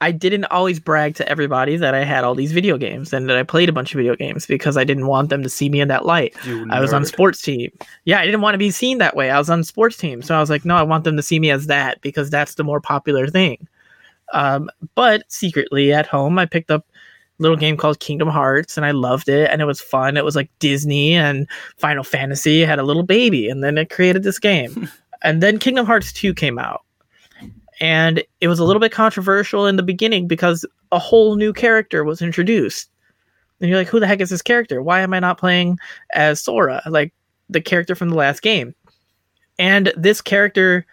[0.00, 3.36] I didn't always brag to everybody that I had all these video games and that
[3.36, 5.80] I played a bunch of video games because I didn't want them to see me
[5.80, 6.36] in that light.
[6.70, 7.72] I was on sports team.
[8.04, 9.30] Yeah, I didn't want to be seen that way.
[9.30, 11.40] I was on sports team, so I was like, no, I want them to see
[11.40, 13.66] me as that because that's the more popular thing.
[14.32, 16.86] Um, but secretly at home, I picked up
[17.38, 20.16] little game called Kingdom Hearts, and I loved it, and it was fun.
[20.16, 24.22] It was like Disney and Final Fantasy had a little baby, and then it created
[24.22, 24.88] this game,
[25.22, 26.82] and then Kingdom Hearts two came out,
[27.80, 32.04] and it was a little bit controversial in the beginning because a whole new character
[32.04, 32.88] was introduced.
[33.60, 34.80] And you're like, who the heck is this character?
[34.82, 35.78] Why am I not playing
[36.14, 37.12] as Sora, like
[37.48, 38.74] the character from the last game?
[39.58, 40.86] And this character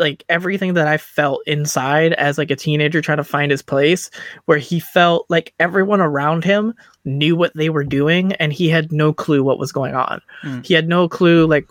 [0.00, 4.10] like everything that I felt inside as like a teenager trying to find his place,
[4.46, 6.74] where he felt like everyone around him
[7.04, 10.20] knew what they were doing and he had no clue what was going on.
[10.42, 10.60] Hmm.
[10.62, 11.68] He had no clue like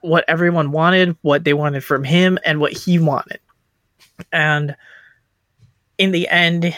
[0.00, 3.40] what everyone wanted, what they wanted from him, and what he wanted.
[4.32, 4.74] And
[5.98, 6.76] in the end,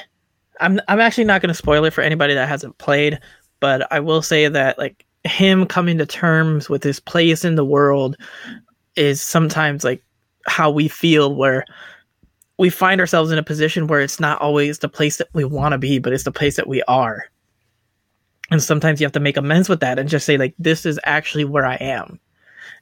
[0.61, 3.18] I'm I'm actually not going to spoil it for anybody that hasn't played,
[3.61, 7.64] but I will say that like him coming to terms with his place in the
[7.64, 8.16] world
[8.96, 10.02] is sometimes like
[10.47, 11.64] how we feel where
[12.59, 15.72] we find ourselves in a position where it's not always the place that we want
[15.72, 17.24] to be, but it's the place that we are.
[18.51, 21.01] And sometimes you have to make amends with that and just say like this is
[21.05, 22.20] actually where I am.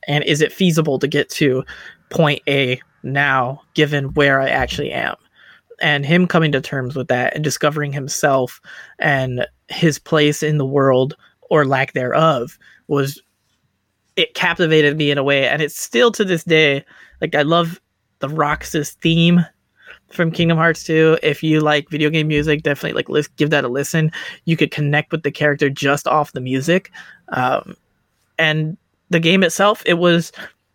[0.07, 1.65] And is it feasible to get to
[2.11, 5.17] point A now given where I actually am?
[5.83, 8.61] and him coming to terms with that and discovering himself
[9.01, 11.17] and his place in the world
[11.51, 12.57] or lack thereof
[12.87, 13.21] was
[14.17, 16.85] it captivated me in a way and it's still to this day
[17.23, 17.81] like i love
[18.19, 19.45] the roxas theme
[20.09, 23.65] from kingdom hearts 2 if you like video game music definitely like lis- give that
[23.65, 24.13] a listen
[24.45, 26.91] you could connect with the character just off the music
[27.31, 27.75] um,
[28.39, 28.77] and
[29.09, 30.33] the game itself it was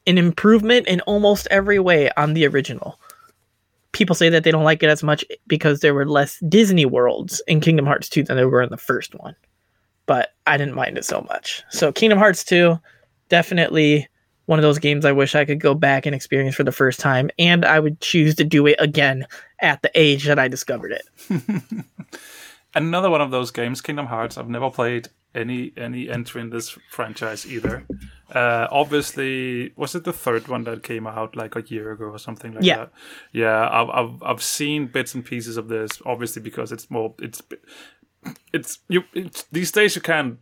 [0.08, 3.00] an improvement in almost every way on the original
[3.98, 7.42] people say that they don't like it as much because there were less Disney worlds
[7.48, 9.36] in Kingdom Hearts 2 than there were in the first one.
[10.06, 11.64] But I didn't mind it so much.
[11.72, 12.78] So Kingdom Hearts 2
[13.30, 14.08] definitely
[14.48, 17.00] one of those games I wish I could go back and experience for the first
[17.00, 19.26] time and I would choose to do it again
[19.60, 21.08] at the age that I discovered it.
[22.76, 24.38] Another one of those games, Kingdom Hearts.
[24.38, 27.86] I've never played any any entry in this franchise either.
[28.32, 32.20] Uh, obviously, was it the third one that came out like a year ago or
[32.20, 32.78] something like Yeah.
[32.78, 32.92] that?
[33.32, 36.02] Yeah, I've, I've I've seen bits and pieces of this.
[36.06, 37.42] Obviously, because it's more it's
[38.54, 40.38] it's you it's, these days you can't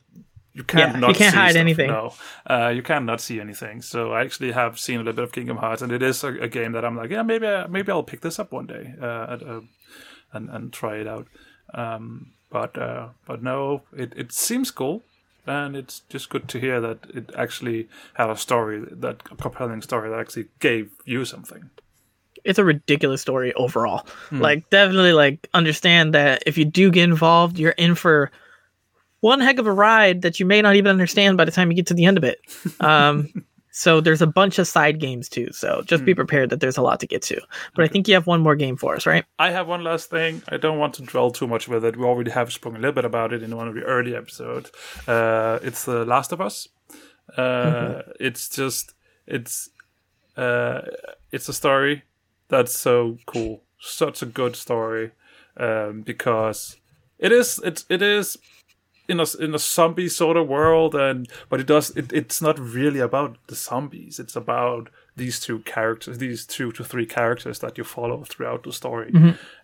[0.56, 1.88] you can't Yeah, not you can't see hide stuff, anything.
[1.92, 2.14] No,
[2.50, 3.82] uh, you can't not see anything.
[3.82, 6.30] So I actually have seen a little bit of Kingdom Hearts, and it is a,
[6.42, 8.94] a game that I'm like, yeah, maybe I- maybe I'll pick this up one day
[9.02, 9.62] uh, at, uh,
[10.34, 11.28] and and try it out.
[11.74, 15.04] Um, but uh, but no, it, it seems cool,
[15.46, 19.82] and it's just good to hear that it actually had a story, that a compelling
[19.82, 21.70] story that actually gave you something.
[22.46, 24.06] It's a ridiculous story overall.
[24.32, 28.30] Like definitely like understand that if you do get involved, you're in for
[29.26, 31.76] one heck of a ride that you may not even understand by the time you
[31.76, 32.38] get to the end of it.
[32.80, 35.48] Um, so there's a bunch of side games too.
[35.52, 37.42] So just be prepared that there's a lot to get to.
[37.76, 39.26] But I think you have one more game for us, right?
[39.40, 40.44] I have one last thing.
[40.50, 41.98] I don't want to dwell too much with it.
[41.98, 44.72] We already have spoken a little bit about it in one of the early episodes.
[45.08, 46.68] Uh, it's The Last of Us.
[47.36, 48.94] Uh, It's just
[49.26, 49.72] it's
[50.38, 50.82] uh,
[51.32, 52.04] it's a story
[52.48, 55.12] that's so cool, such a good story,
[55.58, 56.78] um, because
[57.18, 58.38] it is it it is
[59.08, 62.60] in a in a zombie sort of world, and but it does it, it's not
[62.60, 64.20] really about the zombies.
[64.20, 68.74] It's about these two characters, these two to three characters that you follow throughout the
[68.74, 69.12] story.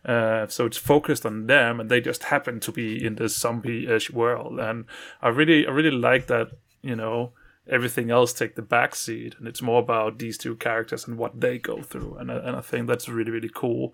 [0.05, 4.11] Uh, so it's focused on them, and they just happen to be in this zombie-ish
[4.11, 4.59] world.
[4.59, 4.85] And
[5.21, 6.51] I really, I really like that.
[6.81, 7.31] You know,
[7.67, 11.39] everything else take the back seat, and it's more about these two characters and what
[11.39, 12.15] they go through.
[12.15, 13.93] And I, and I think that's really, really cool.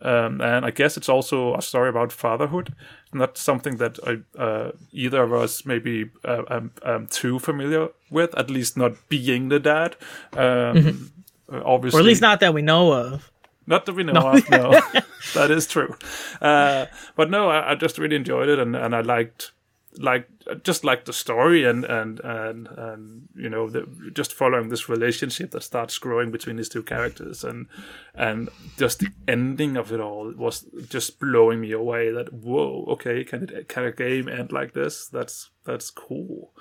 [0.00, 2.74] Um, and I guess it's also a story about fatherhood,
[3.12, 8.36] not something that I, uh, either of us maybe uh, um, um, too familiar with.
[8.38, 9.96] At least not being the dad.
[10.34, 11.10] Um,
[11.52, 13.30] uh, Obviously, Or at least not that we know of.
[13.66, 14.70] not that we know of, no.
[15.34, 15.94] that is true.
[16.40, 19.52] Uh, but no, I, I just really enjoyed it, and, and I liked
[20.00, 20.28] like
[20.62, 23.84] just like the story and and and and you know the,
[24.14, 27.66] just following this relationship that starts growing between these two characters and
[28.14, 33.24] and just the ending of it all was just blowing me away that whoa okay
[33.24, 36.52] can it can a game end like this that's that's cool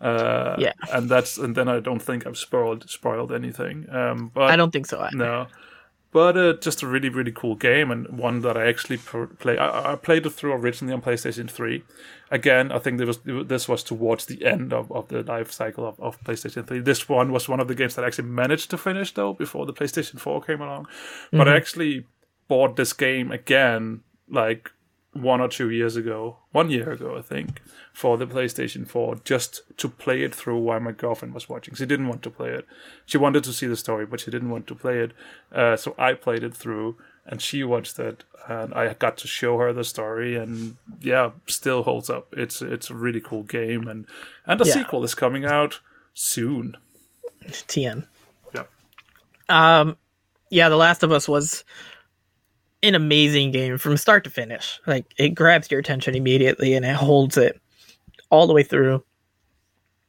[0.00, 0.72] uh Yeah.
[0.92, 4.72] and that's and then i don't think i've spoiled spoiled anything um but I don't
[4.72, 5.00] think so.
[5.00, 5.16] Either.
[5.16, 5.46] no.
[6.12, 9.58] But uh, just a really really cool game and one that I actually pr- play.
[9.58, 11.82] I, I played it through originally on PlayStation Three.
[12.30, 15.86] Again, I think there was this was towards the end of, of the life cycle
[15.86, 16.80] of, of PlayStation Three.
[16.80, 19.66] This one was one of the games that I actually managed to finish though before
[19.66, 20.88] the PlayStation Four came along.
[21.32, 22.06] But I actually
[22.48, 24.00] bought this game again
[24.30, 24.70] like
[25.22, 27.60] one or two years ago, one year ago, I think,
[27.92, 31.74] for the PlayStation 4, just to play it through while my girlfriend was watching.
[31.74, 32.66] She didn't want to play it.
[33.06, 35.12] She wanted to see the story, but she didn't want to play it.
[35.52, 36.96] Uh, so I played it through,
[37.26, 41.82] and she watched it, and I got to show her the story, and yeah, still
[41.82, 42.32] holds up.
[42.36, 44.06] It's it's a really cool game, and
[44.46, 44.74] and the Yeah.
[44.74, 45.80] sequel is coming out
[46.14, 46.76] soon.
[47.46, 48.06] TM.
[48.54, 48.64] Yeah.
[49.48, 49.96] Um,
[50.50, 51.64] yeah, The Last of Us was
[52.82, 54.80] an amazing game from start to finish.
[54.86, 57.60] Like it grabs your attention immediately and it holds it
[58.30, 59.02] all the way through.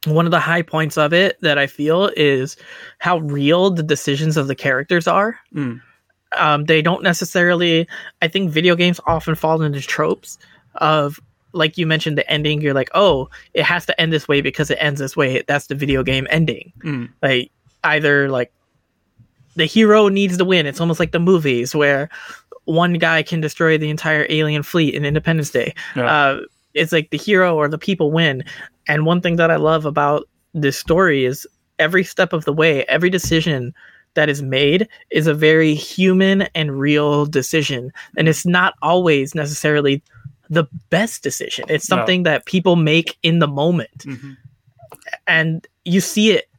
[0.06, 2.56] One of the high points of it that I feel is
[3.00, 5.38] how real the decisions of the characters are.
[5.54, 5.82] Mm.
[6.38, 7.88] Um, they don't necessarily.
[8.22, 10.38] I think video games often fall into tropes
[10.76, 11.20] of
[11.52, 12.62] like you mentioned the ending.
[12.62, 15.44] You're like, oh, it has to end this way because it ends this way.
[15.48, 17.10] That's the video game ending Mm.
[17.22, 17.52] like
[17.84, 18.54] either like
[19.56, 20.66] the hero needs to win.
[20.66, 22.10] It's almost like the movies where
[22.70, 25.74] one guy can destroy the entire alien fleet in Independence Day.
[25.96, 26.06] Yeah.
[26.06, 26.40] Uh,
[26.76, 28.44] it's like the hero or the people win.
[28.88, 31.48] And one thing that I love about this story is
[31.80, 33.74] every step of the way, every decision
[34.14, 37.92] that is made is a very human and real decision.
[38.18, 40.04] And it's not always necessarily
[40.50, 41.66] the best decision.
[41.70, 41.98] It's No.
[41.98, 44.36] something that people make in the moment Mhm.
[45.28, 46.50] and you see it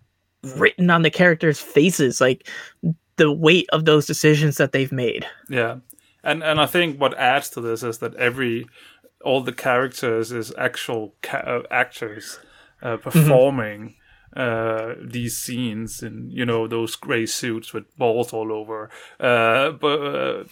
[0.57, 2.49] written on the characters' faces, like
[3.17, 5.27] the weight of those decisions that they've made.
[5.51, 5.77] Yeah,
[6.23, 8.67] and and I think what adds to this is that every
[9.25, 12.39] all the characters is actual ca- uh, actors
[12.83, 13.95] uh, performing
[14.37, 19.99] uh, these scenes in you know those gray suits with balls all over, uh, but
[20.01, 20.45] uh,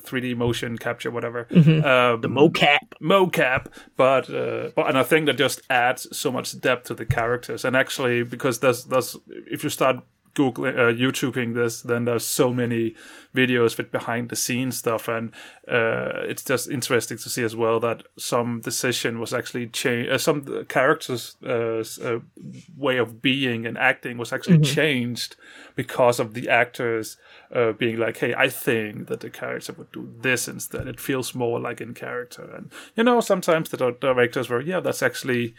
[0.00, 1.48] three D motion capture, whatever.
[1.50, 2.78] Um, The mocap.
[3.02, 3.66] mocap,
[3.96, 7.64] but uh, but and I think that just adds so much depth to the characters.
[7.64, 9.16] And actually, because there's there's
[9.50, 9.96] if you start
[10.34, 12.94] googling uh, YouTubing this, then there's so many
[13.34, 15.30] videos with behind the scenes stuff, and
[15.68, 20.10] uh, it's just interesting to see as well that some decision was actually changed.
[20.10, 22.18] Uh, some characters' uh, uh,
[22.76, 25.36] way of being and acting was actually changed
[25.76, 27.16] because of the actors
[27.54, 30.88] uh, being like, "Hey, I think that the character would do this instead.
[30.88, 35.02] It feels more like in character." And you know, sometimes the directors were, "Yeah, that's
[35.02, 35.54] actually."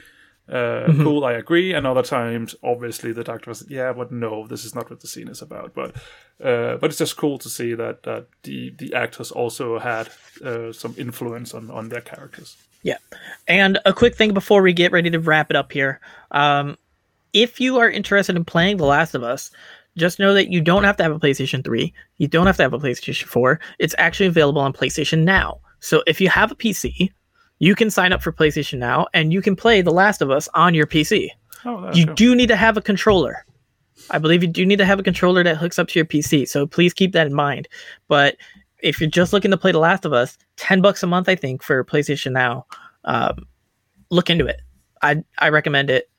[0.47, 1.73] Uh, cool, I agree.
[1.73, 5.07] And other times, obviously, the director was, yeah, but no, this is not what the
[5.07, 5.73] scene is about.
[5.73, 5.95] But,
[6.43, 10.09] uh, but it's just cool to see that that the the actors also had
[10.43, 12.57] uh, some influence on on their characters.
[12.83, 12.97] Yeah.
[13.47, 16.01] And a quick thing before we get ready to wrap it up here.
[16.31, 16.77] Um,
[17.31, 19.49] if you are interested in playing The Last of Us,
[19.97, 21.93] just know that you don't have to have a PlayStation 3.
[22.17, 23.59] You don't have to have a PlayStation 4.
[23.79, 25.61] It's actually available on PlayStation Now.
[25.79, 27.11] So if you have a PC,
[27.59, 30.49] you can sign up for PlayStation Now and you can play The Last of Us
[30.53, 31.29] on your PC.
[31.65, 32.15] Oh, you cool.
[32.15, 33.45] do need to have a controller.
[34.09, 36.47] I believe you do need to have a controller that hooks up to your PC.
[36.47, 37.67] So please keep that in mind.
[38.07, 38.35] But
[38.81, 41.35] if you're just looking to play The Last of Us, ten bucks a month, I
[41.35, 42.65] think, for PlayStation Now.
[43.05, 43.45] Um,
[44.09, 44.61] look into it.
[45.01, 46.09] I I recommend it.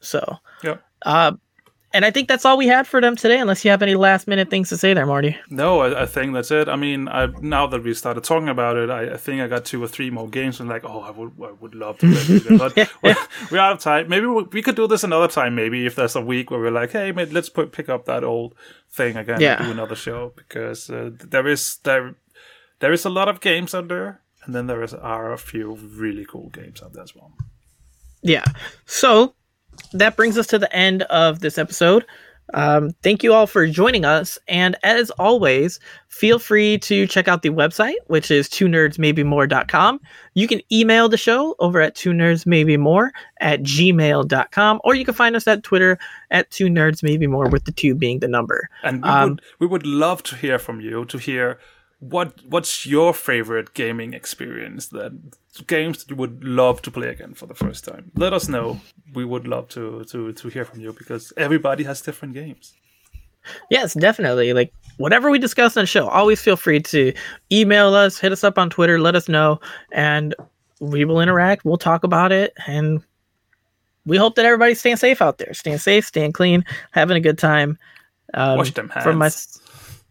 [0.00, 0.82] So, Yep.
[1.04, 1.32] uh,
[1.92, 3.38] and I think that's all we had for them today.
[3.38, 5.36] Unless you have any last minute things to say there, Marty.
[5.50, 6.68] No, I, I think that's it.
[6.68, 9.64] I mean, I, now that we started talking about it, I, I think I got
[9.64, 12.38] two or three more games and like, oh, I would, I would love to play
[12.40, 12.58] them.
[12.58, 13.16] But we're,
[13.50, 14.08] we're out of time.
[14.08, 15.54] Maybe we, we could do this another time.
[15.54, 18.22] Maybe if there's a week where we're like, hey, mate, let's put, pick up that
[18.24, 18.54] old
[18.90, 19.56] thing again Yeah.
[19.56, 22.14] and do another show because uh, there is there
[22.80, 25.74] there is a lot of games out there, and then there is are a few
[25.74, 27.32] really cool games out there as well.
[28.22, 28.44] Yeah.
[28.86, 29.34] So
[29.92, 32.04] that brings us to the end of this episode.
[32.54, 34.38] Um, thank you all for joining us.
[34.48, 39.22] And as always, feel free to check out the website, which is two nerds maybe
[39.22, 40.00] more.com.
[40.32, 45.04] You can email the show over at two nerds maybe more at gmail.com, or you
[45.04, 45.98] can find us at Twitter
[46.30, 48.70] at two nerds maybe more with the two being the number.
[48.82, 51.58] And we Um, would we would love to hear from you to hear
[52.00, 55.12] what what's your favorite gaming experience that
[55.66, 58.12] games that you would love to play again for the first time.
[58.14, 58.80] Let us know.
[59.14, 62.74] We would love to to to hear from you because everybody has different games.
[63.70, 64.52] Yes, definitely.
[64.52, 67.12] Like whatever we discuss on the show, always feel free to
[67.50, 69.60] email us, hit us up on Twitter, let us know,
[69.92, 70.34] and
[70.80, 71.64] we will interact.
[71.64, 73.02] We'll talk about it, and
[74.06, 77.38] we hope that everybody's staying safe out there, staying safe, staying clean, having a good
[77.38, 77.78] time.
[78.34, 79.04] Um, Wash them hands.
[79.04, 79.30] From my,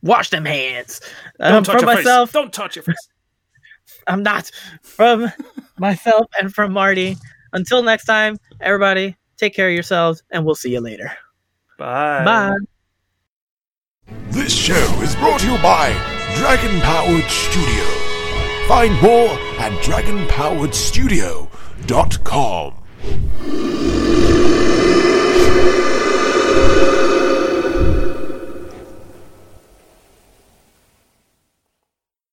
[0.01, 1.01] Wash them hands.
[1.39, 2.33] Don't um, touch your myself, face.
[2.33, 3.09] Don't touch your face.
[4.07, 4.49] I'm not
[4.81, 5.31] from
[5.77, 7.17] myself and from Marty.
[7.53, 11.11] Until next time, everybody, take care of yourselves, and we'll see you later.
[11.77, 12.23] Bye.
[12.23, 12.55] Bye.
[14.29, 15.91] This show is brought to you by
[16.35, 17.83] Dragon Powered Studio.
[18.67, 19.29] Find more
[19.59, 22.73] at dragonpoweredstudio.com.